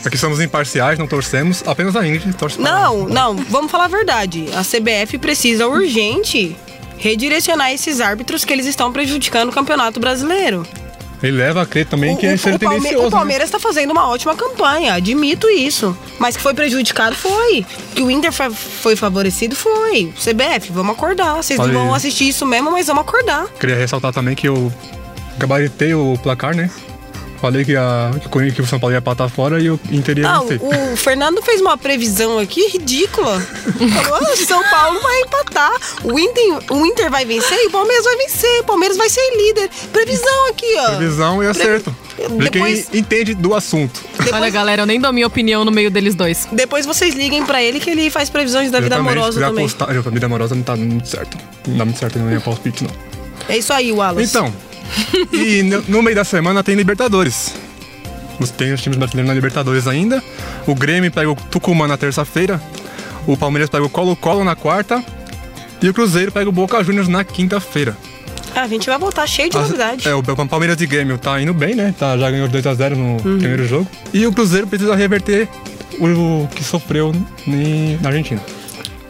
Aqui 0.06 0.18
somos 0.18 0.40
imparciais, 0.40 0.98
não 0.98 1.08
torcemos, 1.08 1.64
apenas 1.68 1.96
a 1.96 2.08
Ingrid 2.08 2.34
torce 2.34 2.58
para- 2.58 2.72
Não, 2.72 3.08
não, 3.08 3.36
vamos 3.36 3.70
falar 3.70 3.86
a 3.86 3.90
verdade. 3.90 4.46
A 4.56 4.64
CBF 4.64 5.18
precisa 5.18 5.68
urgente 5.68 6.56
redirecionar 6.98 7.72
esses 7.72 8.00
árbitros 8.02 8.44
que 8.46 8.52
eles 8.54 8.66
estão 8.66 8.92
prejudicando 8.92 9.50
o 9.50 9.52
Campeonato 9.52 10.00
Brasileiro. 10.00 10.66
Ele 11.22 11.34
leva 11.36 11.62
a 11.62 11.66
crer 11.66 11.86
também 11.86 12.14
O, 12.14 12.18
que 12.18 12.26
é 12.26 12.34
o- 12.34 12.38
ser 12.40 12.56
o 12.56 12.60
Palme- 12.60 12.96
o 12.96 13.04
né? 13.04 13.10
Palmeiras 13.10 13.48
está 13.50 13.60
fazendo 13.60 13.92
uma 13.92 14.08
ótima 14.08 14.34
campanha, 14.36 14.94
admito 14.94 15.50
isso. 15.50 15.96
Mas 16.18 16.38
que 16.38 16.42
foi 16.42 16.54
prejudicado, 16.54 17.14
foi. 17.14 17.66
Que 17.94 18.02
o 18.02 18.10
Inter 18.10 18.32
foi 18.32 18.96
favorecido, 18.96 19.54
foi. 19.54 20.14
CBF, 20.18 20.72
vamos 20.72 20.96
acordar. 20.96 21.36
Vocês 21.36 21.60
não 21.60 21.74
vão 21.74 21.94
assistir 21.94 22.30
isso 22.30 22.46
mesmo, 22.46 22.72
mas 22.72 22.88
vamos 22.88 23.02
acordar. 23.02 23.48
Queria 23.60 23.76
ressaltar 23.76 24.14
também 24.14 24.34
que 24.34 24.48
eu 24.48 24.72
gabaritei 25.38 25.94
o 25.94 26.18
placar, 26.24 26.56
né? 26.56 26.70
Falei 27.42 27.64
que, 27.64 27.74
a, 27.76 28.12
que 28.52 28.62
o 28.62 28.64
o 28.64 28.68
São 28.68 28.80
Paulo 28.80 28.94
ia 28.94 29.02
patar 29.02 29.30
fora 29.30 29.62
e 29.62 29.70
o 29.70 29.80
Inter 29.92 30.18
ia 30.18 30.24
Não, 30.24 30.46
vencer. 30.46 30.60
o 30.62 30.98
Fernando 30.98 31.42
fez 31.42 31.62
uma 31.62 31.78
previsão 31.78 32.38
aqui 32.38 32.68
ridícula. 32.68 33.40
Falou, 34.04 34.20
"Ah, 34.22 34.36
São 34.36 34.62
Paulo 34.70 35.00
vai 35.02 35.22
empatar. 35.22 35.72
O 36.04 36.20
Inter, 36.20 36.60
o 36.72 36.86
Inter 36.86 37.10
vai 37.10 37.24
vencer 37.24 37.58
e 37.64 37.68
o 37.68 37.72
Palmeiras 37.72 38.04
vai 38.04 38.18
vencer. 38.18 38.60
O 38.60 38.64
Palmeiras 38.66 38.98
vai 38.98 39.10
ser 39.10 39.22
líder. 39.38 39.70
Previsão 39.94 40.50
aqui, 40.50 40.66
ó. 40.80 40.96
Previsão 40.98 41.44
e 41.44 41.48
acerto. 41.48 41.96
De 42.18 42.50
Depois- 42.50 42.88
quem 42.90 43.00
entende 43.00 43.34
do 43.34 43.56
assunto. 43.56 44.02
Olha, 44.20 44.26
Depois, 44.32 44.54
galera, 44.54 44.82
eu 44.82 44.86
nem 44.86 45.00
dou 45.00 45.14
minha 45.14 45.26
opinião 45.28 45.64
no 45.64 45.72
meio 45.72 45.90
deles 45.90 46.16
dois. 46.16 46.48
depois 46.52 46.86
vocês 46.86 47.16
liguem 47.16 47.46
pra 47.46 47.64
ele 47.64 47.80
que 47.80 47.90
ele 47.90 48.10
faz 48.10 48.30
previsões 48.30 48.70
da 48.70 48.82
vida 48.82 48.98
amorosa 48.98 49.40
também. 49.40 49.64
apostar- 49.64 49.90
a 49.90 50.02
vida 50.10 50.26
amorosa 50.26 50.54
não 50.56 50.64
tá 50.64 50.76
muito 50.76 51.08
certo. 51.08 51.38
Não 51.66 51.78
dá 51.78 51.86
muito 51.86 51.98
certo 52.00 52.20
na 52.20 52.26
minha 52.26 52.42
palpite, 52.42 52.84
não. 52.84 52.92
É 53.48 53.58
isso 53.58 53.72
aí, 53.72 53.92
Wallace. 53.94 54.28
Então, 54.28 54.54
e 55.32 55.64
no, 55.64 55.82
no 55.88 56.02
meio 56.02 56.16
da 56.16 56.24
semana 56.24 56.64
tem 56.64 56.76
Libertadores. 56.76 57.54
Tem 58.58 58.72
os 58.74 58.82
times 58.82 58.98
brasileiros 58.98 59.28
na 59.28 59.34
Libertadores 59.34 59.88
ainda. 59.88 60.24
O 60.66 60.74
Grêmio 60.74 61.12
pega 61.12 61.30
o 61.30 61.36
Tucumã 61.36 61.88
na 61.88 61.98
terça-feira. 61.98 62.62
O 63.28 63.36
Palmeiras 63.36 63.70
pega 63.70 63.84
o 63.84 63.90
Colo-Colo 63.90 64.44
na 64.44 64.56
quarta. 64.56 65.04
E 65.82 65.90
o 65.90 65.94
Cruzeiro 65.94 66.32
pega 66.32 66.50
o 66.50 66.52
Boca 66.52 66.82
Juniors 66.84 67.08
na 67.08 67.24
quinta-feira. 67.24 67.96
Ah, 68.56 68.62
a 68.64 68.68
gente 68.68 68.90
vai 68.90 68.98
voltar 68.98 69.28
cheio 69.28 69.50
de 69.50 69.58
As- 69.58 69.64
novidade. 69.64 70.08
É, 70.08 70.14
o 70.16 70.24
Palmeiras 70.24 70.80
e 70.82 70.86
Grêmio 70.88 71.18
tá 71.18 71.40
indo 71.42 71.54
bem, 71.54 71.76
né? 71.76 71.94
Tá, 71.98 72.18
já 72.18 72.32
ganhou 72.32 72.48
2x0 72.50 72.96
no 72.96 73.04
Uhum. 73.12 73.18
primeiro 73.40 73.68
jogo. 73.68 73.88
E 74.14 74.26
o 74.26 74.34
Cruzeiro 74.34 74.68
precisa 74.68 74.96
reverter 74.96 75.48
o, 76.00 76.48
que 76.56 76.64
sofreu 76.64 77.14
ni- 77.46 77.98
na 78.02 78.10
Argentina. 78.10 78.42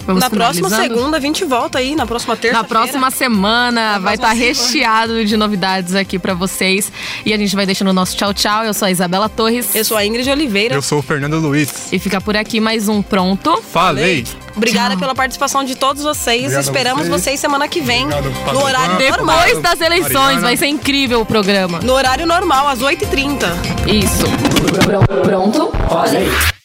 Vamos 0.10 0.24
na 0.24 0.30
próxima 0.30 0.70
segunda, 0.72 1.18
a 1.18 1.20
gente 1.20 1.46
volta 1.46 1.78
aí, 1.78 1.96
na 1.96 2.04
próxima 2.04 2.36
terça 2.36 2.58
Na 2.58 2.64
próxima 2.64 3.12
semana 3.12 4.00
vai 4.00 4.16
estar 4.16 4.30
próxima 4.30 4.48
recheado 4.48 5.24
de 5.24 5.38
novidades 5.38 5.94
aqui 5.94 6.18
pra 6.18 6.34
vocês. 6.34 6.92
E 7.24 7.32
a 7.32 7.38
gente 7.38 7.56
vai 7.56 7.64
deixando 7.64 7.90
o 7.90 7.94
nosso 7.94 8.18
tchau, 8.18 8.34
tchau. 8.34 8.66
Eu 8.66 8.74
sou 8.74 8.88
a 8.88 8.92
Isabela 8.92 9.30
Torres. 9.30 9.76
Eu 9.76 9.86
sou 9.86 9.96
a 9.96 10.04
Ingrid 10.04 10.28
Oliveira. 10.32 10.74
Eu 10.74 10.82
sou 10.82 10.98
o 10.98 11.02
Fernando 11.04 11.38
Luiz. 11.38 11.94
E 11.94 12.00
fica 12.00 12.20
por 12.20 12.36
aqui 12.36 12.60
mais 12.60 12.88
um 12.88 13.04
Pronto. 13.04 13.62
Falei! 13.72 14.26
Obrigada 14.56 14.98
pela 14.98 15.14
participação 15.14 15.64
de 15.64 15.76
todos 15.76 16.02
vocês. 16.02 16.42
Obrigado 16.42 16.64
Esperamos 16.64 17.08
vocês. 17.08 17.22
vocês. 17.24 17.40
semana 17.40 17.68
que 17.68 17.80
vem, 17.80 18.06
Obrigado, 18.06 18.54
no 18.54 18.64
horário 18.64 18.98
Depois 18.98 19.18
normal. 19.18 19.46
Depois 19.46 19.62
das 19.62 19.82
eleições, 19.82 20.14
Mariana. 20.14 20.42
vai 20.42 20.58
ser 20.58 20.68
incrível 20.68 21.22
o 21.22 21.26
programa. 21.26 21.80
No 21.82 21.94
horário 21.94 22.26
normal, 22.26 22.68
às 22.68 22.80
8h30. 22.80 23.46
Isso. 23.88 24.24
Pronto? 25.24 25.72
Falei. 25.88 26.59